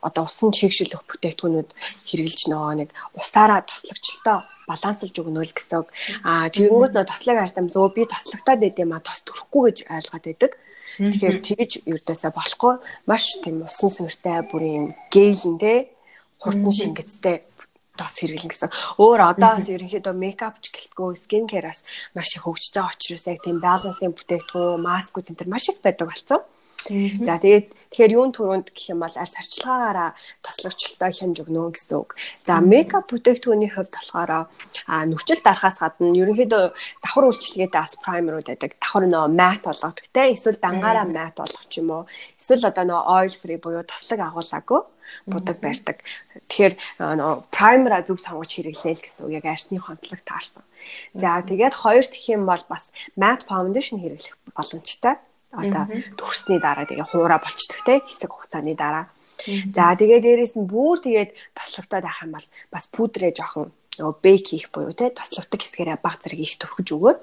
одоо 0.04 0.28
усан 0.28 0.52
чигшүүлэх 0.52 1.02
бүтээгдэхүүнүүд 1.08 1.70
хэрэгжилж 2.04 2.46
нөгөө 2.52 2.74
нэг 2.84 2.90
усаараа 3.16 3.64
тослогчлолтоо 3.64 4.44
балансалж 4.68 5.16
өгнө 5.16 5.42
л 5.42 5.56
гэсэн. 5.56 5.82
Аа 6.28 6.52
тэгэнгүүт 6.52 6.92
нөө 6.92 7.06
тослог 7.08 7.36
харьцам 7.40 7.66
зөө 7.72 7.88
би 7.96 8.02
тослогтаад 8.04 8.60
байд 8.60 8.76
юм 8.78 8.92
а 8.92 9.00
тос 9.00 9.24
төрөхгүй 9.24 9.62
гэж 9.72 9.78
ойлгоод 9.88 10.24
байдаг. 10.28 10.52
Тэгэхээр 10.98 11.36
тэгж 11.46 11.72
юрдасаа 11.86 12.30
болохгүй 12.34 12.74
маш 13.06 13.24
тийм 13.40 13.62
усан 13.64 13.90
суурьтай 13.90 14.42
бүр 14.50 14.62
юм 14.66 14.86
гээлэн 15.14 15.56
те 15.62 15.94
хурдан 16.42 16.74
шингэцтэй 16.74 17.46
тас 17.98 18.14
хэрэглэн 18.18 18.50
гэсэн. 18.50 18.70
Өөр 18.98 19.20
одоо 19.34 19.58
бас 19.58 19.66
ерөнхийдөө 19.66 20.14
мейкапч 20.14 20.70
гэлтгөө 20.70 21.18
скин 21.18 21.50
кераас 21.50 21.82
маш 22.14 22.34
их 22.34 22.46
хөгжиж 22.46 22.74
байгаа 22.74 22.94
учраас 22.94 23.26
яг 23.26 23.42
тийм 23.42 23.58
балансын 23.58 24.14
бүтээгдэхүүн, 24.14 24.82
маскууд 24.86 25.30
энэ 25.30 25.38
төр 25.38 25.50
маш 25.50 25.66
их 25.70 25.82
байдаг 25.82 26.06
болсон. 26.10 26.42
За 26.86 27.36
тэгээд 27.42 27.74
тэгэхээр 27.90 28.14
юун 28.14 28.30
түрүүнд 28.32 28.70
гэх 28.70 28.94
юм 28.94 29.02
бол 29.02 29.10
арьс 29.10 29.34
арчилгаагаараа 29.34 30.14
тослогчлолтой 30.46 31.10
хямж 31.10 31.36
өгнө 31.42 31.74
гэсэн 31.74 31.98
үг. 31.98 32.14
За 32.46 32.62
мейкап 32.62 33.10
бүтээгдэхүүний 33.10 33.74
хувьд 33.74 33.92
болохоор 33.92 34.30
а 34.86 34.94
нүчил 35.04 35.42
дарахаас 35.42 35.82
гадна 35.82 36.14
ерөнхийдөө 36.14 36.64
давхар 37.02 37.24
үйлчлэгээтэй 37.28 37.82
бас 37.82 37.98
праймерууд 37.98 38.46
байдаг. 38.46 38.78
Давхар 38.78 39.04
нөө 39.10 39.26
мат 39.26 39.62
болгодог 39.66 40.06
те 40.14 40.32
эсвэл 40.32 40.62
дангаараа 40.62 41.04
мат 41.04 41.34
болгох 41.36 41.66
юм 41.76 41.90
уу. 41.90 42.02
Эсвэл 42.38 42.70
одоо 42.70 42.84
нөө 42.86 43.00
oil 43.04 43.34
free 43.34 43.58
буюу 43.58 43.82
тослог 43.82 44.20
агуулаагүй 44.22 44.80
будаг 45.26 45.56
барьдаг. 45.60 45.98
Тэгэхээр 46.48 46.74
нөө 47.00 47.52
праймера 47.52 48.00
зөв 48.06 48.22
сонгож 48.22 48.48
хэрэглэе 48.54 48.94
л 48.96 49.02
гэсэн 49.02 49.24
үг. 49.26 49.36
Яг 49.36 49.44
арьсны 49.44 49.76
хондлог 49.76 50.22
таарсан. 50.24 50.64
За 51.12 51.42
тэгээд 51.42 51.74
хоёр 51.74 52.06
дэх 52.06 52.24
юм 52.32 52.46
бол 52.46 52.62
бас 52.70 52.94
matte 53.18 53.44
foundation 53.44 54.00
хэрэглэх 54.00 54.36
боломжтой 54.54 55.18
одоо 55.52 55.84
төгссний 56.18 56.60
дараа 56.60 56.84
тэгээ 56.84 57.08
хуура 57.08 57.40
болчдөг 57.40 57.80
те 57.84 58.00
хэсэг 58.04 58.30
хугацааны 58.30 58.74
дараа. 58.76 59.06
За 59.72 59.94
тэгээ 59.94 60.20
дээрэс 60.20 60.54
нь 60.58 60.68
бүр 60.68 60.98
тэгээд 61.00 61.30
тослогтой 61.56 62.00
байх 62.04 62.20
юм 62.24 62.36
бол 62.36 62.46
бас 62.72 62.84
пудрээ 62.90 63.32
жоохон 63.32 63.72
нөгөө 63.96 64.14
бейк 64.20 64.44
хийх 64.50 64.68
буюу 64.74 64.92
те 64.92 65.08
тослогтой 65.14 65.58
хэсгээрээ 65.62 65.98
баг 66.02 66.20
зэрэг 66.20 66.40
их 66.42 66.54
төрхөж 66.58 66.88
өгөөд 66.92 67.18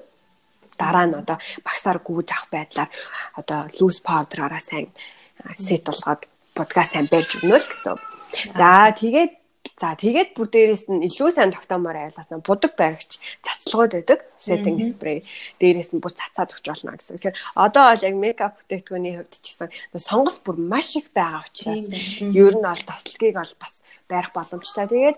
дараа 0.80 1.06
нь 1.06 1.14
одоо 1.16 1.38
багсаар 1.62 1.98
гүйж 2.02 2.28
авах 2.32 2.50
байдлаар 2.52 2.90
одоо 3.38 3.60
loose 3.78 4.00
powder-аараа 4.02 4.62
сайн 4.64 4.88
сет 5.56 5.84
болгоод 5.86 6.28
будгаа 6.56 6.86
сайн 6.88 7.06
барьж 7.12 7.30
өгнө 7.40 7.56
л 7.56 7.68
гэсэн. 7.68 7.96
За 8.56 8.90
тэгээд 8.92 9.32
За 9.74 9.98
тэгээд 9.98 10.38
бүр 10.38 10.46
дээрэс 10.46 10.86
нь 10.86 11.04
илүү 11.10 11.34
сайн 11.34 11.50
тогтоомоор 11.50 11.98
айлгаснаа 11.98 12.38
будаг 12.38 12.78
баригч 12.78 13.18
цацлагууд 13.42 13.92
байдаг. 13.98 14.20
Setting 14.36 14.78
spray 14.84 15.24
дээрэс 15.60 15.90
нь 15.92 16.02
бүр 16.02 16.12
цацаад 16.12 16.52
өгч 16.52 16.66
болно 16.68 16.96
гэсэн. 16.96 17.16
Тэгэхээр 17.16 17.36
одоо 17.56 17.84
бол 17.90 18.06
яг 18.06 18.14
мейкап 18.16 18.54
бүтээгдэхүүний 18.60 19.14
хувьд 19.16 19.34
ч 19.40 19.46
гэсэн 19.52 19.70
сонголт 19.96 20.40
бүр 20.44 20.56
маш 20.60 20.96
их 20.96 21.08
байгаа 21.16 21.44
учраас 21.48 21.84
ер 22.20 22.54
нь 22.56 22.66
бол 22.68 22.82
тослогийг 22.84 23.36
бол 23.40 23.54
бас 23.60 23.74
барих 24.08 24.32
боломжтой. 24.32 24.86
Тэгээд 24.86 25.16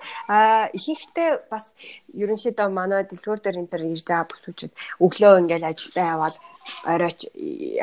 ихэнхдээ 0.72 1.30
бас 1.52 1.72
ерөнхийдөө 2.16 2.68
манай 2.72 3.04
дэлгүүр 3.04 3.40
дээр 3.40 3.60
энэ 3.60 3.70
төр 3.72 3.82
ирж 3.84 4.06
байгаа 4.08 4.28
бүсүүчүүд 4.32 4.72
өглөө 5.04 5.32
ингээл 5.44 5.68
ажилдаа 5.68 6.06
явбал 6.16 6.38
оройч 6.88 7.20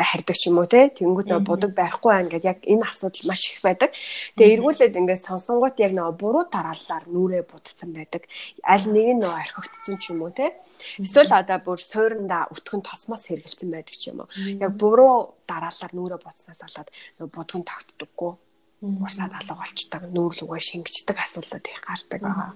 хардаг 0.10 0.36
ч 0.38 0.43
юм 0.50 0.58
уу 0.58 0.69
те 0.69 0.89
тэнгууд 0.89 1.30
нөө 1.30 1.41
будаг 1.45 1.71
байхгүй 1.78 2.10
байна 2.10 2.30
гэдээ 2.34 2.52
яг 2.54 2.60
энэ 2.65 2.86
асуудал 2.89 3.30
маш 3.30 3.41
их 3.54 3.62
байдаг. 3.62 3.91
Тэгээ 4.38 4.54
эргүүлээд 4.58 4.98
ингээд 4.98 5.26
сонсонгууд 5.30 5.78
яг 5.78 5.91
нөө 5.93 6.10
буруу 6.17 6.45
дарааллаар 6.50 7.06
нүрээ 7.06 7.43
будсан 7.45 7.89
байдаг. 7.93 8.26
Аль 8.65 8.86
нэг 8.89 9.08
нь 9.13 9.21
нөө 9.21 9.34
орхигдсон 9.41 9.98
ч 10.02 10.10
юм 10.10 10.26
уу 10.26 10.34
те. 10.34 10.54
Эсвэл 11.00 11.32
одоо 11.32 11.58
бүр 11.64 11.80
суурандаа 11.80 12.48
өтгөн 12.54 12.82
тосмос 12.86 13.28
хэргэлцэн 13.28 13.70
байдаг 13.72 13.96
ч 13.96 14.12
юм 14.12 14.24
уу. 14.24 14.30
Яг 14.60 14.72
буруу 14.80 15.36
дарааллаар 15.48 15.94
нүрээ 15.96 16.20
будснаас 16.22 16.62
болоод 16.64 16.90
нөө 17.20 17.28
будган 17.32 17.64
тогтдоггүй. 17.64 18.34
Урсаад 18.86 19.34
алга 19.34 19.56
болчдаг, 19.56 20.02
нүүр 20.14 20.34
лүгөө 20.40 20.60
шингэждэг 20.62 21.18
асуудлууд 21.18 21.66
их 21.66 21.82
гардаг 21.82 22.22
байгаа. 22.22 22.52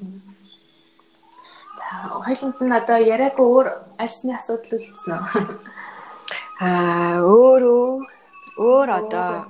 За, 1.79 2.21
хоёуланд 2.27 2.59
нь 2.59 2.75
одоо 2.75 2.99
яриаг 2.99 3.37
өөр 3.39 3.67
арсны 3.97 4.35
асуудал 4.35 4.77
үлдсэн 4.77 5.15
үү? 5.15 5.25
Аа, 6.59 7.23
өөрөө 7.23 8.03
өөр 8.59 8.89
одоо. 8.99 9.47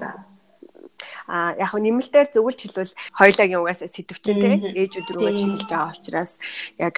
А 1.29 1.53
яг 1.57 1.73
нь 1.73 1.85
нэмэлтээр 1.89 2.29
зөвлөж 2.33 2.59
хэлвэл 2.61 2.93
хоёулагийн 3.17 3.61
угаас 3.61 3.81
сэтвчин 3.81 4.37
те 4.41 4.49
ээжүүд 4.81 5.09
рүүгээ 5.13 5.37
чиглэж 5.37 5.69
байгаа 5.69 5.93
учраас 5.93 6.31
яг 6.77 6.95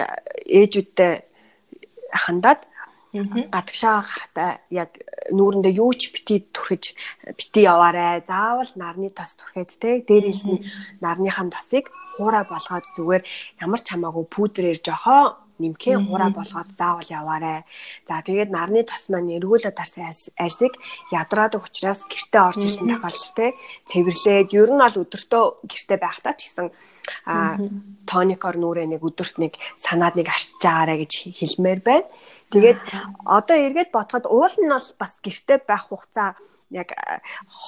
ээжүүдтэй 0.47 1.30
хандаад 2.11 2.61
гадагшаа 3.11 4.07
гарахтаа 4.07 4.51
яг 4.71 4.95
нүүрэндээ 5.35 5.73
юу 5.83 5.91
ч 5.91 6.15
бити 6.15 6.47
түрхэж 6.55 6.83
бити 7.35 7.59
яваарэ. 7.67 8.23
Заавал 8.23 8.71
нарны 8.79 9.11
тос 9.11 9.35
түрхээд 9.35 9.71
те. 9.83 9.99
Дээрээс 9.99 10.43
нь 10.47 10.63
нарныхан 11.03 11.51
тосыг 11.51 11.91
хуурай 12.15 12.47
болгоод 12.47 12.85
зүгээр 12.95 13.23
ямар 13.59 13.81
ч 13.83 13.87
хамаагүй 13.91 14.25
пудрээр 14.31 14.79
жохоо 14.79 15.35
нимхээ 15.59 15.97
хураа 16.07 16.31
болгоод 16.31 16.69
заавал 16.79 17.09
яваарэ. 17.19 17.67
За 18.07 18.23
тэгээд 18.23 18.49
нарны 18.49 18.81
тос 18.87 19.11
маань 19.11 19.35
эргүүлээд 19.37 19.75
тарсан 19.75 20.07
арьсыг 20.39 20.73
ядраадаг 21.11 21.61
учраас 21.67 22.07
гэртээ 22.07 22.41
орж 22.47 22.61
ирсэн 22.63 22.87
тохиолдолтой 22.89 23.49
цэвэрлээд 23.91 24.49
ер 24.55 24.69
нь 24.71 24.81
бол 24.81 25.01
өдөртөө 25.03 25.43
гэртээ 25.69 25.99
байхдаа 26.01 26.33
ч 26.39 26.47
гэсэн 26.47 26.67
а 27.25 27.57
тоникор 28.05 28.55
нүрээ 28.57 28.87
нэг 28.89 29.01
өдөрт 29.01 29.35
нэг 29.41 29.53
санаад 29.77 30.15
нэг 30.17 30.27
арчиж 30.29 30.59
байгаарэ 30.61 30.95
гэж 31.05 31.13
хэлмээр 31.37 31.79
байна. 31.81 32.07
Тэгээд 32.51 32.79
одоо 33.25 33.57
эргээд 33.57 33.89
бодоход 33.95 34.25
уул 34.27 34.55
нь 34.59 34.71
бол 34.71 34.89
бас 34.99 35.13
гэрте 35.23 35.63
байх 35.63 35.87
хугацаа 35.87 36.35
яг 36.71 36.95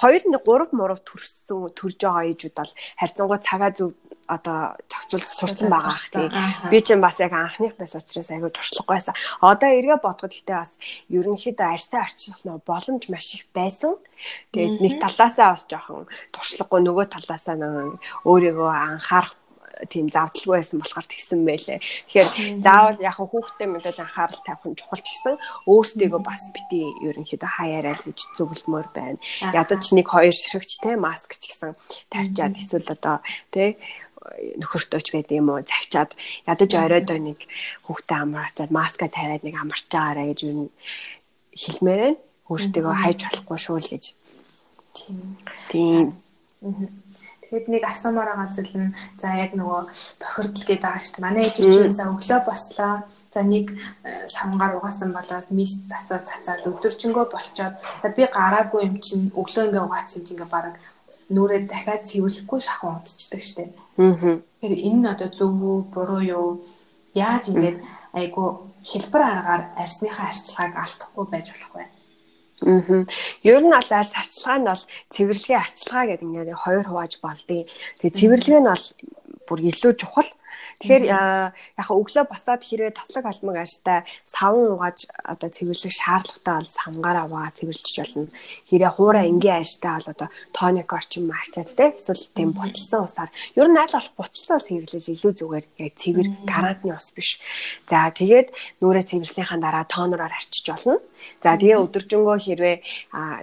2 0.02 0.32
3 0.32 0.76
мурав 0.76 1.00
төрсөн 1.04 1.72
төрж 1.76 2.00
байгаа 2.00 2.28
ээжүүд 2.32 2.56
бол 2.56 2.72
харьцангуй 3.00 3.40
цагаа 3.44 3.72
зөв 3.72 3.96
одоо 4.28 4.76
зохицуулж 4.90 5.28
сурсан 5.28 5.70
байгаа 5.70 5.94
хэрэг. 5.94 6.32
Би 6.72 6.80
ч 6.82 6.96
бас 6.96 7.20
яг 7.20 7.34
анхных 7.34 7.76
байс 7.76 7.96
учраас 7.96 8.32
айгүй 8.32 8.52
туршлагагүй 8.52 8.96
байсан. 8.96 9.16
Одоо 9.42 9.70
эргээ 9.70 10.00
бодоход 10.00 10.34
ихтэй 10.34 10.56
бас 10.56 10.72
ерөнхийдөө 11.12 11.68
арьсаа 11.68 12.08
арчлах 12.08 12.40
нөө 12.48 12.58
боломж 12.64 13.04
маш 13.12 13.28
их 13.36 13.46
байсан. 13.52 14.00
Тэгээд 14.56 14.80
нэг 14.80 14.94
талаасаа 15.04 15.54
бас 15.54 15.64
жоохон 15.68 16.08
туршлагагүй 16.32 16.82
нөгөө 16.84 17.06
талаасаа 17.12 17.56
нөгөө 17.60 18.00
өөрийгөө 18.24 18.72
анхаарах 18.72 19.36
тийм 19.90 20.08
завдалгүй 20.10 20.60
байсан 20.60 20.80
болохоор 20.80 21.08
тэгсэн 21.08 21.42
байлээ. 21.46 21.80
Тэгэхээр 22.08 22.30
заавал 22.62 23.00
яг 23.02 23.18
хүүхдтэй 23.18 23.68
мэдээж 23.68 23.98
анхаарал 24.04 24.42
тавих 24.46 24.66
нь 24.70 24.78
чухал 24.78 25.02
ч 25.02 25.08
гэсэн 25.12 25.36
өөрсдийгөө 25.68 26.22
бас 26.22 26.44
бити 26.54 26.80
ерөнхийдөө 27.08 27.50
хаяарай 27.50 27.96
л 27.98 28.06
гэж 28.08 28.20
зөвлөмөр 28.38 28.88
байна. 28.94 29.20
Ядаж 29.54 29.84
нэг 29.92 30.08
хоёр 30.08 30.34
ширхэгч 30.34 30.72
те 30.84 30.96
маск 30.96 31.36
ч 31.42 31.52
гэсэн 31.52 31.74
тавьчаад 32.14 32.56
эсвэл 32.60 32.94
одоо 32.94 33.18
те 33.50 33.78
нөхөртөөч 34.60 35.08
байдаг 35.12 35.36
юм 35.36 35.50
уу 35.52 35.62
цагчаад 35.62 36.12
ядаж 36.48 36.72
оройд 36.80 37.10
нэг 37.12 37.40
хүүхдээ 37.86 38.20
амраачаад 38.24 38.72
маска 38.72 39.08
тавиад 39.12 39.44
нэг 39.44 39.56
амарч 39.60 39.86
байгаарэ 39.92 40.32
гэж 40.32 40.40
юу 40.48 40.72
хэлмээр 41.54 42.02
байна. 42.02 42.22
Өөртөө 42.50 42.94
хайж 43.04 43.20
болохгүй 43.24 43.60
шүү 43.60 43.78
л 43.80 43.92
гэж. 43.94 44.06
Тийм. 44.94 45.38
Тийм. 45.72 46.06
Тэгэд 47.54 47.68
нэг 47.70 47.84
асуумаар 47.86 48.34
байгаа 48.34 48.50
зүйл 48.50 48.76
нь 48.82 48.96
за 49.22 49.28
яг 49.38 49.54
нөгөө 49.54 49.80
бохирдол 50.22 50.66
гэдэг 50.66 50.84
байгаа 50.84 51.02
шүү 51.02 51.14
дээ. 51.14 51.26
Манай 51.26 51.44
ээж 51.48 51.56
чинь 51.62 51.94
за 51.98 52.10
өглөө 52.10 52.40
бослоо. 52.44 52.94
За 53.34 53.42
нэг 53.42 53.66
э, 54.06 54.28
самгаар 54.30 54.78
угаасан 54.78 55.14
болоод 55.14 55.48
мис 55.50 55.74
цацаа 55.90 56.22
цацаал 56.22 56.74
өдөржингөө 56.74 57.26
болчоод 57.34 57.76
за 58.02 58.08
би 58.14 58.26
гараагүй 58.30 58.82
юм 58.90 58.98
чинь 59.02 59.34
өглөө 59.34 59.70
ингээ 59.70 59.86
угаацсан 59.86 60.22
чинь 60.26 60.38
ингээ 60.38 60.54
бараг 60.54 60.76
нүрээ 61.36 61.62
дахиад 61.68 62.08
цэвэрлэхгүй 62.10 62.60
шахуу 62.62 62.90
унтчихдаг 63.02 63.42
штеп. 63.42 63.72
Аа. 63.98 64.40
Тэгэхээр 64.62 64.86
энэ 64.88 65.00
нь 65.02 65.12
одоо 65.14 65.30
зөв 65.34 65.52
үү, 65.52 65.78
буруу 65.94 66.22
юу? 66.22 66.50
Яаж 67.14 67.50
ингээд 67.50 67.78
айгу 68.14 68.74
хэлбэр 68.86 69.24
аргаар 69.26 69.64
арсныхаа 69.82 70.30
арчилгааг 70.30 70.74
алдахгүй 70.78 71.26
байж 71.30 71.48
болох 71.50 71.74
вэ? 71.74 71.86
Аа. 72.70 73.04
Ер 73.44 73.62
нь 73.66 73.74
бол 73.74 73.90
арс 73.92 74.14
арчилгаа 74.14 74.58
нь 74.62 74.70
бол 74.70 74.84
цэвэрлэгийн 75.14 75.62
арчилгаа 75.64 76.04
гэдэг 76.08 76.28
ингээд 76.28 76.64
хоёр 76.64 76.86
хувааж 76.88 77.14
болдгийг. 77.20 77.68
Тэгээ 78.00 78.18
цэвэрлэг 78.18 78.58
нь 78.62 78.70
бол 78.70 78.86
бүр 79.48 79.60
илүү 79.70 79.94
чухал. 80.00 80.30
Тэгэхээр 80.84 81.08
яг 81.80 81.88
өглөө 81.88 82.28
босоод 82.28 82.60
хэрвээ 82.60 82.92
тослог 82.92 83.24
алмаг 83.24 83.64
арьстай 83.64 84.04
савн 84.28 84.76
угааж 84.76 85.08
одоо 85.24 85.48
цэвэрлэх 85.48 85.96
шаардлагатай 85.96 86.56
бол 86.60 86.76
самгаараа 86.76 87.26
угаа 87.32 87.56
цэвэрлэж 87.56 87.96
болно. 88.04 88.28
Хэрэг 88.68 88.92
хуурай 89.00 89.32
энгийн 89.32 89.64
арьстай 89.64 89.96
бол 89.96 90.12
одоо 90.12 90.28
тоник 90.52 90.92
орчим 90.92 91.32
марцаад 91.32 91.72
те 91.72 91.96
эсвэл 91.96 92.28
тийм 92.36 92.52
буцалсан 92.52 93.08
усаар 93.08 93.32
ер 93.56 93.68
нь 93.72 93.80
аль 93.80 93.96
болох 93.96 94.12
буцалсан 94.20 94.60
ус 94.60 94.68
хэвлэл 94.68 95.12
илүү 95.16 95.34
зүгээр 95.40 95.66
яг 95.88 95.94
цэвэр 95.96 96.28
гарантны 96.44 96.92
ус 97.00 97.10
биш. 97.16 97.40
За 97.88 98.12
тэгээд 98.12 98.52
нүрээ 98.84 99.08
цэвэрлснийхаа 99.08 99.60
дараа 99.64 99.88
тонороор 99.88 100.36
арчиж 100.36 100.68
болно. 100.68 101.00
За 101.40 101.56
тэгээ 101.56 101.80
өдөржингөө 101.80 102.38
хэрвээ 102.44 102.78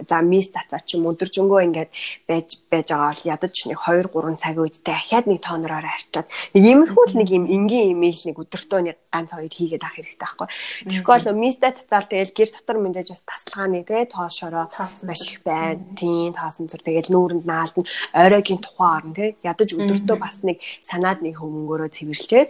за 0.05 0.17
мис 0.21 0.53
цацаа 0.53 0.81
ч 0.85 0.97
юм 0.97 1.09
өдөржингөө 1.09 1.59
ингээд 1.65 1.89
байж 2.29 2.61
байж 2.69 2.87
байгаа 2.93 3.09
бол 3.09 3.25
ядаж 3.33 3.55
нэг 3.65 3.79
2 3.89 4.13
3 4.13 4.41
цагийн 4.41 4.61
үедээ 4.61 4.85
дахиад 4.85 5.25
нэг 5.25 5.39
тонороор 5.41 5.85
арчаад 5.85 6.27
нэг 6.53 6.63
иймэрхүү 6.65 7.05
л 7.09 7.17
нэг 7.17 7.29
юм 7.31 7.45
энгийн 7.47 7.95
имэйл 7.95 8.21
нэг 8.31 8.37
өдөртөө 8.39 8.79
нэг 8.85 8.97
ганц 9.11 9.31
хоёр 9.31 9.51
хийгээд 9.51 9.83
авах 9.83 9.97
хэрэгтэй 9.97 10.19
байхгүй. 10.19 10.47
Тэгэхгүй 10.87 11.15
бол 11.19 11.41
мистэй 11.41 11.71
цацаал 11.71 12.07
тэгэл 12.07 12.35
гэр 12.35 12.49
дотор 12.51 12.77
мэдээж 12.79 13.07
бас 13.11 13.23
таслахааны 13.27 13.83
тэгээ 13.83 14.07
тоос 14.11 14.33
шороо 14.39 14.65
маш 15.07 15.21
их 15.27 15.43
байна. 15.43 15.83
Тийм 15.99 16.31
тоосон 16.31 16.67
зүр 16.71 16.81
тэгэл 16.83 17.11
нүүрэнд 17.11 17.45
наалд 17.45 17.75
нь 17.79 17.89
оройгийн 18.15 18.61
тухайн 18.63 19.11
орн 19.11 19.13
тэгээ 19.15 19.43
ядаж 19.43 19.69
өдөртөө 19.75 20.17
бас 20.17 20.37
нэг 20.47 20.57
санаад 20.83 21.19
нэг 21.25 21.35
хөнгөөрөө 21.39 21.89
цэвэрлжээ. 21.91 22.43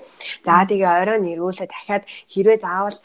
За 0.46 0.66
тэгээ 0.66 0.92
орой 1.02 1.20
нэрүүлээ 1.22 1.68
дахиад 1.70 2.04
хэрвээ 2.30 2.60
заавал 2.62 2.98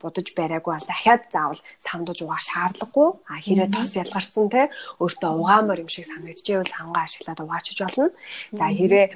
будаж 0.00 0.26
бариагүй 0.36 0.72
бол 0.74 0.88
дахиад 0.88 1.22
заавал 1.32 1.60
самдаж 1.80 2.18
угаах 2.22 2.44
шаардлагагүй. 2.44 3.08
А 3.28 3.40
хэрвээ 3.40 3.68
тос 3.72 3.96
ялгарсан 3.96 4.48
те 4.52 4.68
өөртөө 5.00 5.30
угаамаар 5.40 5.82
юм 5.84 5.90
шиг 5.90 6.06
санагдчихвэл 6.08 6.68
сангаа 6.68 7.04
ашиглаад 7.04 7.40
угаачиж 7.40 7.78
болно. 7.80 8.10
За 8.52 8.66
хэрвээ 8.68 9.06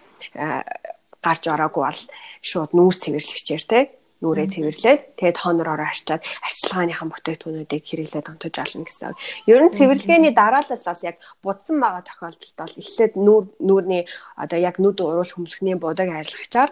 гарч 1.24 1.42
ороогүй 1.48 1.84
бол 1.84 2.02
шууд 2.42 2.70
нүүр 2.76 2.94
цэвэрлэгчээр 3.02 3.64
те 3.68 3.80
нүрээ 4.18 4.50
цэвэрлээд 4.50 5.00
тэгээд 5.14 5.38
хонороор 5.38 5.82
арчаад 5.86 6.22
арчилгааныхан 6.42 7.08
бүтээгдэхүүнүүдийг 7.14 7.84
хэрэглээд 7.86 8.26
онтож 8.26 8.54
олно 8.58 8.82
гэсэн. 8.82 9.14
Ер 9.46 9.62
нь 9.62 9.74
цэвэрлэгээний 9.78 10.34
дараалал 10.34 10.82
бол 10.82 11.06
яг 11.06 11.16
будсан 11.38 11.76
байгаа 11.78 12.02
тохиолдолд 12.02 12.56
бол 12.58 12.74
эхлээд 12.82 13.12
нүүр 13.14 13.44
нүүрний 13.62 14.02
одоо 14.34 14.58
яг 14.58 14.82
нүд 14.82 14.98
уруул 14.98 15.30
хөмсгний 15.30 15.78
будаг 15.78 16.10
арилгачаар 16.10 16.70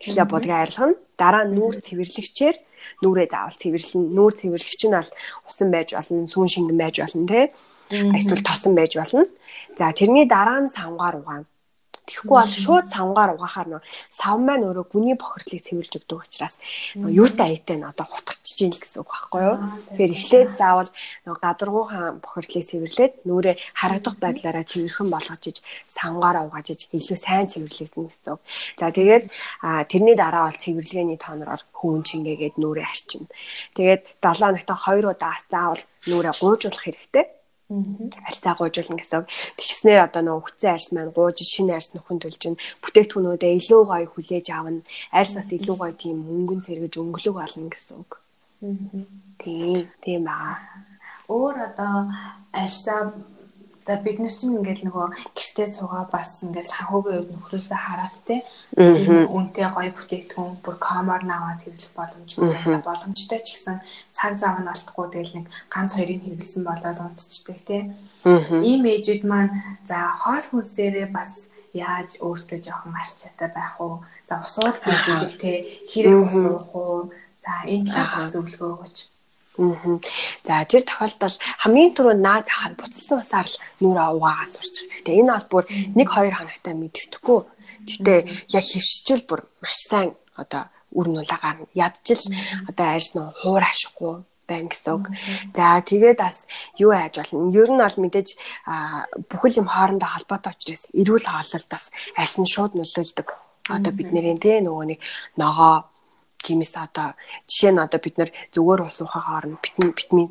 эхлээ 0.00 0.24
будгийг 0.24 0.56
арилгана. 0.56 0.96
Дараа 1.20 1.44
нь 1.44 1.52
нүүр 1.52 1.74
цэвэрлэгчээр 1.84 2.56
нүрээ 3.04 3.28
заавал 3.28 3.60
цэвэрлэн. 3.60 4.04
Нүүр 4.16 4.32
цэвэрлэгч 4.40 4.82
нь 4.88 4.96
бол 4.96 5.12
усан 5.48 5.68
байж 5.68 5.88
болно, 5.92 6.24
сүүн 6.32 6.48
шингэн 6.48 6.80
байж 6.80 6.96
болно 7.04 7.28
те. 7.28 7.52
Эсвэл 7.92 8.40
тосон 8.40 8.72
байж 8.72 8.96
болно. 8.96 9.28
За 9.76 9.92
тэрний 9.92 10.24
дараа 10.24 10.64
нь 10.64 10.72
савгаар 10.72 11.20
угаана 11.20 11.48
Тэгэхгүй 12.06 12.38
бол 12.38 12.46
шууд 12.46 12.86
савгаар 12.86 13.34
угаахаар 13.34 13.68
нөө 13.68 13.82
сав 14.14 14.38
маань 14.38 14.62
өөрөө 14.62 14.86
гүний 14.94 15.18
бохирдлыг 15.18 15.62
цэвэрлж 15.66 15.92
өгдөг 15.98 16.18
учраас 16.22 16.54
юутай 16.94 17.58
аятай 17.58 17.76
нь 17.82 17.88
одоо 17.90 18.06
хутгачих 18.06 18.54
чинь 18.54 18.70
л 18.70 18.78
гэсэн 18.78 19.02
үг 19.02 19.10
байхгүй 19.10 19.42
юу. 19.42 19.56
Тэгэхээр 19.90 20.14
эхлээд 20.14 20.50
заавал 20.54 20.90
нөгөө 21.26 21.42
гадаргуухан 21.42 22.22
бохирдлыг 22.22 22.64
цэвэрлээд 22.70 23.12
нүрээ 23.26 23.54
харагдах 23.74 24.14
байдлаараа 24.22 24.64
цэвэрхэн 24.70 25.08
болгож 25.10 25.42
иж 25.50 25.58
савгаараа 25.90 26.46
угааж 26.46 26.66
иж 26.78 26.80
илүү 26.94 27.18
сайн 27.18 27.50
цэвэрлэгдэнэ 27.50 28.06
гэсэн 28.06 28.32
үг. 28.38 28.42
За 28.78 28.94
тэгээд 28.94 29.24
тэрний 29.90 30.14
дараа 30.14 30.46
бол 30.46 30.62
цэвэрлэгээний 30.62 31.18
тооноор 31.18 31.60
хүүн 31.74 32.02
чингээгээд 32.06 32.54
нүрээ 32.62 32.86
арчина. 32.86 33.26
Тэгээд 33.74 34.02
7 34.22 34.46
хоногт 34.46 34.70
2 34.70 35.10
удаас 35.10 35.42
заавал 35.50 35.82
нүрээ 36.06 36.34
гуйжуулах 36.38 36.86
хэрэгтэй 36.86 37.35
арьсаа 37.68 38.54
гуйжуулна 38.54 38.96
гэсэн. 39.02 39.26
Тэгснээр 39.58 40.06
одоо 40.06 40.22
нөгөө 40.22 40.44
хүцэн 40.46 40.70
арьс 40.70 40.88
маань 40.94 41.10
гууж 41.10 41.42
шинэ 41.42 41.74
арьс 41.74 41.90
нөхөн 41.98 42.22
төлж 42.22 42.42
ин 42.46 42.56
бүтээгдэхүүнүүдээ 42.82 43.52
илүү 43.58 43.82
гоё 43.90 44.06
хүлээж 44.06 44.46
авна. 44.54 44.86
Арьс 45.10 45.34
бас 45.34 45.50
илүү 45.50 45.76
гоё 45.78 45.94
тийм 45.98 46.18
өнгөн 46.22 46.62
сэргэж 46.62 46.94
өнгөлөг 46.94 47.34
болно 47.34 47.66
гэсэн 47.66 47.94
үг. 47.98 48.12
Тийм, 49.42 49.90
тийм 49.98 50.22
баа. 50.30 50.62
Өөр 51.26 51.74
одоо 51.74 52.06
арьсаа 52.54 53.10
За 53.86 53.94
бид 54.02 54.18
нар 54.18 54.34
чинь 54.34 54.58
ингээд 54.58 54.82
нөгөө 54.82 55.06
гэртээ 55.38 55.68
суугаа 55.70 56.10
бас 56.10 56.42
ингээд 56.42 56.66
санхүүгийн 56.74 57.22
хувьд 57.22 57.30
нөхрөөсөө 57.30 57.78
хараад 57.78 58.16
те 58.26 58.36
тийм 58.74 59.30
үнэтэй 59.30 59.68
гоё 59.70 59.90
бүтээгдэхүүн 59.94 60.58
бүр 60.58 60.76
комор 60.82 61.22
наваад 61.22 61.62
хэрэглэх 61.62 61.94
боломжгүй 61.94 62.50
байна. 62.50 62.82
Боломжтой 62.82 63.40
ч 63.46 63.48
гэсэн 63.54 63.78
цаг 64.10 64.32
зав 64.42 64.58
нь 64.58 64.66
алдахгүй 64.66 65.06
тэгэл 65.06 65.36
нэг 65.38 65.46
ганц 65.70 65.90
хоёрыг 65.94 66.18
хэрэглэсэн 66.18 66.62
болоод 66.66 66.98
унтчихдаг 66.98 67.58
те. 67.62 67.78
Ийм 68.26 68.82
ээжүүд 68.90 69.22
маань 69.22 69.54
за 69.86 69.98
хоол 70.18 70.42
хүнсээрээ 70.50 71.06
бас 71.14 71.54
яаж 71.70 72.18
өөртөө 72.26 72.58
жоохон 72.66 72.94
арч 72.98 73.12
чадаа 73.22 73.48
байх 73.54 73.74
уу? 73.78 74.02
За 74.26 74.42
усуул 74.42 74.74
гэдэг 74.82 75.32
те 75.38 75.52
хэрэг 75.86 76.26
усуух 76.26 76.74
уу? 76.74 77.14
За 77.38 77.52
энэ 77.70 77.86
талаар 77.86 78.34
зөвлөгөө 78.34 78.70
өгөөч. 78.74 78.96
Аа. 79.56 80.00
За 80.44 80.64
тэр 80.68 80.84
тохиолдолд 80.84 81.40
хамгийн 81.64 81.92
түрүү 81.96 82.14
наад 82.20 82.44
захаар 82.48 82.74
буцалсан 82.76 83.18
усаар 83.24 83.48
л 83.48 83.60
нүрээ 83.80 84.08
угаагаа 84.12 84.48
сурчих 84.52 84.88
хэрэгтэй. 84.92 85.20
Энэ 85.20 85.32
бол 85.32 85.48
бүр 85.50 85.64
1 85.72 85.96
2 85.96 86.36
хоногтай 86.36 86.74
мэддэхгүй. 86.76 87.40
Гэтэ 87.88 88.14
яг 88.52 88.64
хөвшчүүл 88.68 89.24
бүр 89.24 89.40
маш 89.64 89.78
сайн 89.88 90.12
одоо 90.36 90.68
үр 90.92 91.08
нулагаар 91.08 91.64
ядчил 91.72 92.22
одоо 92.68 92.86
арьс 92.94 93.16
нь 93.16 93.32
хуур 93.40 93.64
ашихгүй 93.64 94.24
байна 94.46 94.70
гэсэн 94.70 94.92
үг. 94.94 95.06
За 95.56 95.82
тэгээд 95.82 96.18
бас 96.22 96.46
юу 96.78 96.92
яаж 96.92 97.18
болно? 97.18 97.50
Ер 97.50 97.70
нь 97.72 97.82
бол 97.82 97.98
мэдээж 97.98 98.28
бүхэл 99.30 99.60
юм 99.60 99.68
хоорондоо 99.72 100.08
холбоотой 100.12 100.52
учраас 100.54 100.84
эрүүл 100.94 101.26
хооллолд 101.26 101.68
бас 101.68 101.90
арьс 102.14 102.36
нь 102.38 102.46
шууд 102.46 102.72
нөлөөлдөг. 102.78 103.28
Одоо 103.66 103.92
бид 103.92 104.10
нэрийн 104.14 104.38
тэ 104.38 104.62
нөгөө 104.62 104.84
нэг 104.86 105.00
ногоо 105.34 105.90
тиймээс 106.46 106.74
одоо 106.78 107.18
жишээ 107.50 107.72
нь 107.74 107.82
одоо 107.82 107.98
бид 107.98 108.16
нар 108.22 108.30
зүгээр 108.54 108.86
ус 108.86 109.02
уухаар 109.02 109.46
нь 109.50 109.58
витамин 109.58 110.30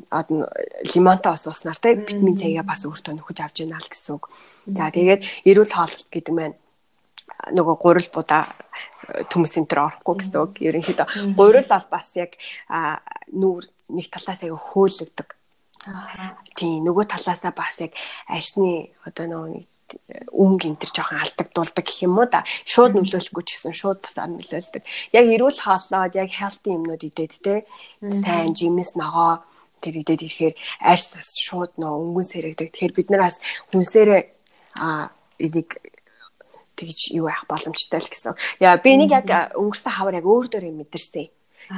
лимонтой 0.96 1.32
ус 1.36 1.44
ууснаар 1.44 1.76
те 1.76 1.92
витамин 1.92 2.40
С-ийг 2.40 2.64
бас 2.64 2.88
өөртөө 2.88 3.12
нөхөж 3.20 3.38
авч 3.44 3.56
яана 3.60 3.76
л 3.76 3.92
гэсэн 3.92 4.16
үг. 4.16 4.32
За 4.72 4.88
тэгээд 4.88 5.20
эрүүл 5.44 5.76
хооллолт 5.76 6.08
гэдэг 6.08 6.32
маань 6.32 6.56
нөгөө 7.52 7.76
гурил 7.76 8.08
будаа 8.10 8.48
төмс 9.30 9.54
энтер 9.60 9.84
орохгүй 9.84 10.14
гэсэн 10.24 10.40
үг. 10.40 10.52
Ерөнхийдөө 10.64 11.36
гурил 11.36 11.68
бол 11.68 11.86
бас 11.92 12.08
яг 12.16 12.32
нүүр 13.30 13.64
нэг 13.92 14.06
талаас 14.10 14.40
аяга 14.42 14.56
хөөлөгдөг. 14.56 15.28
Тийм 16.58 16.82
нөгөө 16.82 17.04
талаасаа 17.06 17.52
бас 17.54 17.78
яг 17.84 17.92
арсны 18.26 18.90
одоо 19.06 19.26
нөгөө 19.30 19.75
өнгө 20.32 20.66
энтер 20.70 20.90
жоохон 20.90 21.22
алдагдуулдаг 21.22 21.84
гэх 21.86 22.02
юм 22.06 22.18
уу 22.18 22.26
да. 22.26 22.42
Шууд 22.66 22.98
нөлөөлөхгүй 22.98 23.44
ч 23.46 23.50
гэсэн 23.54 23.74
шууд 23.74 23.98
бусаар 24.02 24.30
нөлөөлдөг. 24.30 24.82
Яг 25.14 25.26
эрүүл 25.30 25.60
хооллоод 25.62 26.14
яг 26.18 26.30
healthy 26.30 26.74
юмнууд 26.74 27.02
идээд 27.06 27.34
те 27.42 27.64
сайн 28.02 28.54
жимс 28.54 28.98
ногоо 28.98 29.46
тэр 29.80 30.02
идээд 30.02 30.26
ирэхээр 30.26 30.54
арьс 30.82 31.14
бас 31.14 31.28
шууд 31.38 31.78
нөө 31.78 31.92
өнгөн 32.02 32.26
сэрэгдэг. 32.26 32.68
Тэгэхээр 32.74 32.96
бид 32.96 33.08
нар 33.10 33.22
бас 33.30 33.38
хүнсээрээ 33.70 34.22
а 34.74 35.10
энийг 35.38 35.78
тэгж 36.76 37.16
юу 37.16 37.30
яах 37.30 37.46
боломжтой 37.48 38.00
л 38.00 38.10
гэсэн. 38.10 38.34
Яа 38.60 38.76
би 38.76 38.96
нэг 38.98 39.10
яг 39.14 39.56
өнгөрсөн 39.56 39.92
хавар 39.96 40.18
яг 40.20 40.26
өөр 40.26 40.46
дөөрөө 40.52 40.74
мэдэрсэн. 40.82 41.30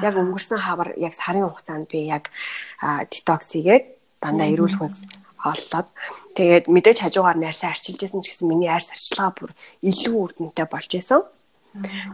Яг 0.03 0.15
өнгөрсөн 0.17 0.59
хавар 0.59 0.97
яг 0.99 1.15
сарын 1.15 1.47
хугацаанд 1.47 1.87
би 1.93 2.11
яг 2.11 2.33
детокс 2.83 3.55
хийгээд 3.55 3.85
дандаа 4.21 4.51
эрүүл 4.51 4.75
хүнс 4.75 5.28
оллоод 5.45 5.89
тэгээд 6.35 6.65
мэдээж 6.67 6.99
хажуугаар 7.03 7.39
найрсаа 7.39 7.71
арчилж 7.71 8.01
исэн 8.03 8.23
ч 8.23 8.35
гэсэн 8.35 8.49
миний 8.51 8.71
арьс 8.71 8.91
арчилгаа 8.91 9.31
бүр 9.35 9.51
илүү 9.87 10.15
үр 10.19 10.33
дүнтэй 10.35 10.67
болж 10.67 10.91
исэн. 10.99 11.23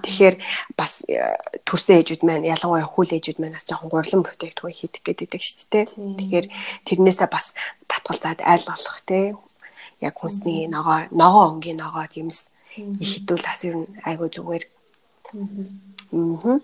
Тэгэхээр 0.02 0.36
бас 0.76 1.00
э, 1.08 1.38
төрсэн 1.64 2.02
ээжүүд 2.02 2.22
маань 2.26 2.44
ялангуяа 2.44 2.84
хүл 2.84 3.16
ээжүүд 3.16 3.38
маань 3.38 3.56
бас 3.56 3.64
жоохон 3.64 3.88
гурлан 3.88 4.22
бүтээгдэхүүн 4.26 4.76
хийдэг 4.76 5.02
гэдэг 5.06 5.40
шүү 5.40 5.66
дээ. 5.72 5.84
Тэгэхээр 6.18 6.46
тэрнээсээ 6.84 7.28
бас 7.30 7.54
татгалзаад 7.88 8.42
айл 8.42 8.64
болох 8.66 8.98
те 9.08 9.38
яг 10.02 10.14
хүнсний 10.18 10.66
ногоо 10.68 11.06
ногоо 11.14 11.54
өнгийн 11.54 11.80
ногоо 11.80 12.04
жимс 12.10 12.50
их 12.76 13.08
хідүүл 13.24 13.46
бас 13.46 13.60
ер 13.64 13.76
нь 13.78 13.86
айгүй 14.02 14.28
зүгээр. 14.34 14.64
Аа. 16.12 16.58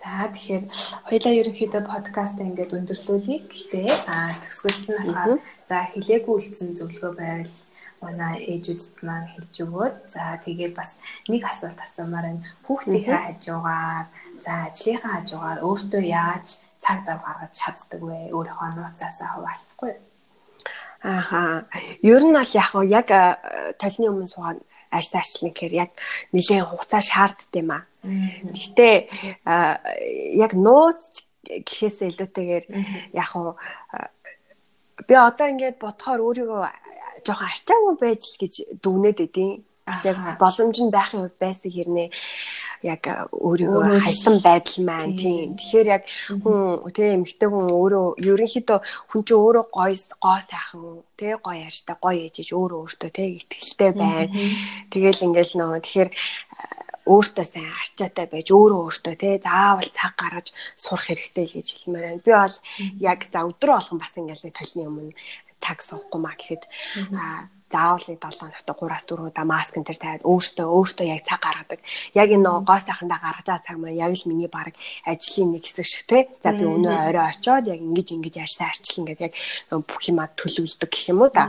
За 0.00 0.32
тэгэхээр 0.32 0.64
хоёлаа 1.12 1.34
ерөнхийдөө 1.44 1.82
подкаст 1.84 2.40
ингээд 2.40 2.72
өндөрлүүлье. 2.72 3.44
Гэтэ 3.52 3.84
а 4.08 4.32
төгсгөлт 4.40 4.84
нь 4.88 4.96
болохоор 4.96 5.32
за 5.68 5.76
хилээгүй 5.92 6.34
үлдсэн 6.40 6.72
зөвлөгөө 6.72 7.12
байвал 7.20 7.56
манай 8.00 8.34
ээжүүдэд 8.48 9.04
маань 9.04 9.28
хэлж 9.28 9.54
өгөөд 9.60 9.96
за 10.08 10.40
тэгээ 10.40 10.72
бас 10.72 10.96
нэг 11.28 11.44
асуулт 11.44 11.76
асуумаар 11.84 12.32
энэ 12.32 12.44
хүүхдийнхээ 12.64 13.20
хажуугаар 13.28 14.06
за 14.40 14.52
ажлынхаа 14.72 15.12
хажуугаар 15.20 15.58
өөртөө 15.68 16.02
яаж 16.08 16.46
цаг 16.80 16.98
зав 17.04 17.20
гаргаж 17.20 17.52
чаддаг 17.60 18.00
вэ? 18.00 18.32
Өөрийнхөө 18.32 18.68
нууцаасаа 18.72 19.28
хуваалцахгүй 19.36 19.90
юу? 19.92 20.00
Ааха. 21.04 21.68
Ер 22.00 22.24
нь 22.24 22.32
бол 22.32 22.52
яг 22.56 22.72
яг 22.88 23.08
э, 23.12 23.76
толны 23.76 24.08
өмнө 24.08 24.32
суугаад 24.32 24.64
арьс 24.88 25.12
арчлан 25.12 25.52
гэхээр 25.52 25.74
яг 25.84 25.90
нэлээд 26.32 26.72
хугацаа 26.72 27.04
шаарддаг 27.04 27.52
юм 27.52 27.76
аа. 27.76 27.89
Гэтэ 28.02 28.88
яг 30.36 30.52
нууц 30.56 31.28
гэхээсээ 31.44 32.08
илүүтэйгээр 32.10 32.64
яг 33.12 33.28
хуу 33.32 33.56
би 35.06 35.14
одоо 35.16 35.46
ингээд 35.52 35.76
бодохоор 35.80 36.20
өөрийгөө 36.20 36.62
жоохон 37.24 37.48
арчаагүй 37.48 37.94
байж 38.00 38.22
л 38.24 38.40
гэж 38.40 38.54
дүгнээд 38.82 39.18
идэв. 39.26 39.60
Яг 40.04 40.16
боломж 40.38 40.76
нь 40.80 40.94
байхын 40.94 41.20
хувьд 41.26 41.38
байсан 41.40 41.70
хэрнээ. 41.72 42.08
Яг 42.80 43.02
өөрийгөө 43.34 44.00
хайсан 44.00 44.40
байдал 44.40 44.80
маань 44.88 45.16
тийм. 45.20 45.56
Тэгэхээр 45.58 45.88
яг 45.96 46.02
хүн 46.40 46.80
тэгээ 46.94 47.16
эмэгтэй 47.18 47.48
хүн 47.50 47.68
өөрөө 47.68 48.06
ерөнхийдөө 48.24 48.78
хүн 49.10 49.20
чинь 49.26 49.42
өөрөө 49.44 49.64
гоё 49.68 49.96
гоо 50.24 50.38
сайхан 50.40 51.04
тэгээ 51.18 51.38
гоё 51.44 51.58
ярьтай 51.68 51.96
гоё 52.00 52.18
ээжэж 52.24 52.48
өөрөө 52.56 52.80
өөртөө 52.80 53.10
тэгээ 53.12 53.36
ихтгэлтэй 53.36 53.90
байна. 54.00 54.32
Тэгээл 54.88 55.24
ингээл 55.26 55.52
нөө 55.60 55.80
тэгэхээр 55.84 56.10
өөртөө 57.10 57.46
сайн 57.46 57.70
арчаатай 57.82 58.26
байж 58.30 58.48
өөрөө 58.54 58.80
өөртөө 58.86 59.14
тий 59.20 59.34
заавал 59.42 59.90
цаг 59.98 60.12
гаргаж 60.20 60.48
сурах 60.78 61.06
хэрэгтэй 61.06 61.46
л 61.46 61.56
гэж 61.58 61.68
хэлмээр 61.74 62.06
байна. 62.06 62.24
Би 62.26 62.32
бол 62.32 62.56
яг 63.10 63.20
за 63.32 63.40
өдрө 63.50 63.72
болгон 63.76 63.98
бас 64.00 64.14
ингээл 64.16 64.44
нэг 64.46 64.54
толны 64.58 64.82
өмнө 64.88 65.12
таг 65.60 65.78
суухгүй 65.84 66.20
маа 66.22 66.36
гэхэд 66.38 66.62
заавал 67.70 68.02
7 68.02 68.18
хоногт 68.18 68.66
3-аас 68.66 69.04
4 69.06 69.30
удаа 69.30 69.46
маск 69.46 69.76
энэ 69.78 69.86
төр 69.86 69.98
тавиад 70.02 70.26
өөртөө 70.26 70.66
өөртөө 70.66 71.06
яг 71.06 71.22
цаг 71.24 71.40
гаргадаг. 71.40 71.80
Яг 72.14 72.28
энэ 72.34 72.44
нөгөө 72.44 72.62
гоо 72.66 72.80
сайхандаа 72.82 73.18
гаргаж 73.22 73.46
байгаа 73.46 73.66
цаг 73.66 73.76
маань 73.78 73.96
яг 73.96 74.12
л 74.14 74.28
миний 74.28 74.50
баг 74.50 74.74
ажлын 75.06 75.54
нэг 75.54 75.62
хэсэг 75.62 75.86
шиг 75.86 76.02
те. 76.10 76.18
За 76.42 76.50
би 76.50 76.64
өнөө 76.66 76.94
орой 77.14 77.26
очоод 77.30 77.70
яг 77.70 77.80
ингэж 77.80 78.08
ингэж 78.16 78.34
арьсаа 78.42 78.68
арчлан 78.74 79.06
гэдэг 79.06 79.30
яг 79.30 79.80
бүх 79.86 80.02
юмаа 80.10 80.28
төлөвлөдөг 80.34 80.90
гэх 80.90 81.10
юм 81.14 81.22
уу 81.22 81.30
да. 81.30 81.46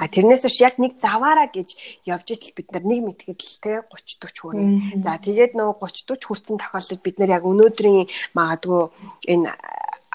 А 0.00 0.08
тэрнээс 0.08 0.44
биш 0.48 0.58
яг 0.64 0.80
нэг 0.80 0.96
заваараа 0.96 1.48
гэж 1.52 1.76
явж 2.08 2.26
итэл 2.32 2.56
бид 2.56 2.68
нар 2.72 2.84
нэг 2.88 3.00
мэтгэл 3.04 3.60
те 3.60 3.84
30 3.84 4.16
40 4.24 4.40
хүрнэ. 4.40 4.64
За 5.04 5.20
тэгээд 5.20 5.52
нөгөө 5.56 5.76
30 5.76 6.20
40 6.20 6.24
хүрсэн 6.24 6.56
тохиолдолд 6.56 7.02
бид 7.04 7.16
нар 7.18 7.30
яг 7.36 7.44
өнөөдрийн 7.44 8.08
магадгүй 8.34 8.82
энэ 9.28 9.52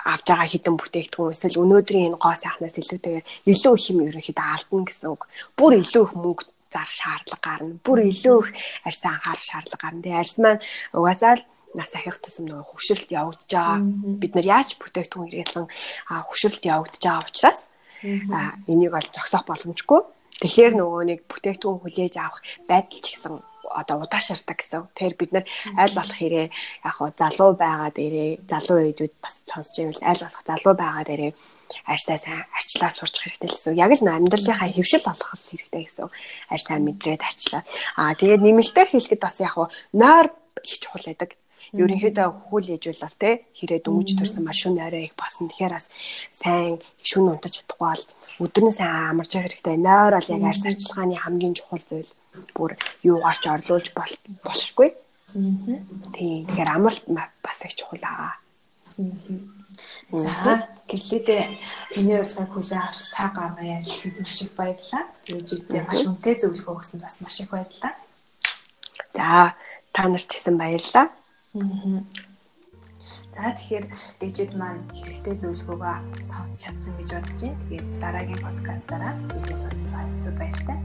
авж 0.06 0.26
байгаа 0.30 0.50
хідэн 0.54 0.76
бүтээгдэхүүн 0.78 1.34
эсвэл 1.34 1.62
өнөөдрийн 1.66 2.08
энэ 2.14 2.22
гоо 2.22 2.36
сайхнаас 2.38 2.78
илүүтэйгээр 2.78 3.26
илүү 3.50 3.74
их 3.74 3.86
юм 3.90 4.00
ерөнхийдөө 4.06 4.48
алдна 4.54 4.86
гэсэн 4.86 5.08
үг. 5.10 5.22
Бүр 5.58 5.72
илүү 5.82 6.04
их 6.06 6.14
мөнгө 6.14 6.44
зарах 6.70 6.94
шаардлага 6.94 7.42
гарна. 7.42 7.74
Бүр 7.82 8.00
илүү 8.06 8.38
их 8.46 8.50
арьс 8.86 9.02
анхаарах 9.02 9.46
шаардлага 9.50 9.82
гарна. 9.82 10.04
Тэгээ 10.06 10.22
арьс 10.22 10.36
маань 10.38 10.62
угаасаа 10.94 11.34
л 11.42 11.44
нас 11.74 11.92
ахих 11.98 12.18
тусам 12.22 12.46
нөгөө 12.46 12.70
хөшрөлт 12.70 13.10
явагдаж 13.12 13.50
байгаа. 13.50 13.80
Бид 14.22 14.34
нар 14.36 14.48
яаж 14.48 14.70
бүтээгдэхүүн 14.80 15.32
хэрэглэн 15.34 15.68
хөшрөлт 16.30 16.64
явагдаж 16.64 17.02
байгаа 17.04 17.26
учраас 17.26 17.60
энийг 18.70 18.92
бол 18.94 19.10
зогсоох 19.10 19.46
боломжгүй. 19.50 20.02
Тэгэхээр 20.40 20.74
нөгөө 20.78 21.02
нэг 21.10 21.20
бүтээгдэхүүн 21.32 21.82
хүлээж 21.82 22.16
авах 22.22 22.44
байдал 22.70 23.02
ч 23.02 23.08
гэсэн 23.16 23.40
одоо 23.76 24.02
удаашардаг 24.04 24.58
гэсэн. 24.58 24.88
Тэгэхээр 24.96 25.16
бид 25.20 25.32
нар 25.36 25.46
аль 25.76 25.96
болох 25.96 26.18
хэрэг 26.18 26.50
яг 26.50 26.94
хоо 26.96 27.10
залуу 27.12 27.52
байгаа 27.60 27.92
дээрээ 27.92 28.32
залуу 28.48 28.80
ээжүүд 28.88 29.14
бас 29.20 29.36
сонсож 29.44 29.76
байвал 29.76 30.10
аль 30.10 30.24
болох 30.24 30.44
залуу 30.48 30.74
байгаа 30.80 31.04
дээрээ 31.06 31.32
арьсаа 31.86 32.18
сайн 32.18 32.42
арчлаа 32.56 32.92
сурч 32.94 33.16
хэрэгтэй 33.20 33.50
л 33.50 33.56
гэсэн. 33.56 33.76
Яг 33.76 33.92
л 33.92 34.08
амьдралынхаа 34.08 34.70
хөвшил 34.72 35.06
олох 35.12 35.32
хэрэгтэй 35.36 35.84
гэсэн. 35.86 36.08
Арь 36.54 36.64
сайн 36.64 36.82
мэдрээд 36.86 37.22
арчлаа. 37.22 37.64
Аа 38.00 38.16
тэгээд 38.16 38.42
нэмэлтээр 38.42 38.90
хэлэхэд 38.90 39.22
бас 39.22 39.38
яг 39.44 39.54
хоо 39.58 39.68
нойр 39.94 40.32
их 40.64 40.80
чухал 40.80 41.06
байдаг 41.06 41.36
ерөнхийдөө 41.76 42.28
хүл 42.48 42.68
ээжүүл 42.76 43.04
бас 43.04 43.16
те 43.20 43.44
хэрэг 43.58 43.84
дөнгөж 43.84 44.10
төрсэн 44.16 44.44
маш 44.44 44.64
шүн 44.64 44.80
орой 44.80 45.08
их 45.08 45.16
басан. 45.20 45.52
Тэгэхээр 45.52 45.76
бас 45.76 45.88
сайн 46.32 46.80
шүн 47.04 47.36
унтаж 47.36 47.60
чадахгүй 47.60 47.88
бол 47.92 48.04
өдөр 48.48 48.64
нь 48.68 48.78
сайн 48.78 49.12
амарч 49.12 49.32
явах 49.36 49.52
хэрэгтэй. 49.52 49.78
Нойр 49.80 50.14
бол 50.16 50.32
яг 50.34 50.44
арьс 50.48 50.64
арчилгааны 50.66 51.16
хамгийн 51.20 51.56
чухал 51.56 51.84
зүйл. 51.84 52.12
Бүр 52.56 52.72
юугаарч 53.04 53.44
орлуулж 53.48 53.88
болшгүй. 54.44 54.90
Тийм. 55.36 56.48
Тэгэхээр 56.48 56.70
амралт 56.72 57.04
бас 57.44 57.60
их 57.68 57.76
чухал 57.76 58.04
аа. 58.04 58.40
За 60.12 60.72
гэрлээдээ 60.88 61.44
миний 61.98 62.16
урилгыг 62.20 62.52
хүлээн 62.56 62.84
авч 62.88 63.12
цаг 63.12 63.36
гарган 63.36 63.68
ярилцсанд 63.76 64.16
маш 64.24 64.38
их 64.42 64.56
баярлалаа. 64.56 65.04
Ээжүүдээ 65.28 65.84
маш 65.84 66.02
үнэтэй 66.08 66.36
зөвлөгөө 66.40 66.76
өгсөнд 66.80 67.04
бас 67.04 67.20
маш 67.20 67.36
их 67.44 67.52
баярлалаа. 67.52 67.94
За 69.12 69.56
та 69.92 70.02
нарт 70.08 70.28
ч 70.32 70.40
гэсэн 70.40 70.56
баярлалаа. 70.56 71.12
За 71.56 73.48
тэгэхээр 73.56 73.86
дэжид 74.20 74.52
маань 74.60 74.84
хэрэгтэй 74.92 75.36
зөвлөгөөгөө 75.40 75.96
сонсч 76.28 76.68
чадсан 76.68 77.00
гэж 77.00 77.10
бодож 77.16 77.40
байна. 77.40 77.60
Тэгээд 77.64 77.88
дараагийн 78.04 78.42
подкастаараа 78.44 79.14
ирээд 79.40 79.64
уулзъя. 79.64 80.32
Баяртай. 80.36 80.78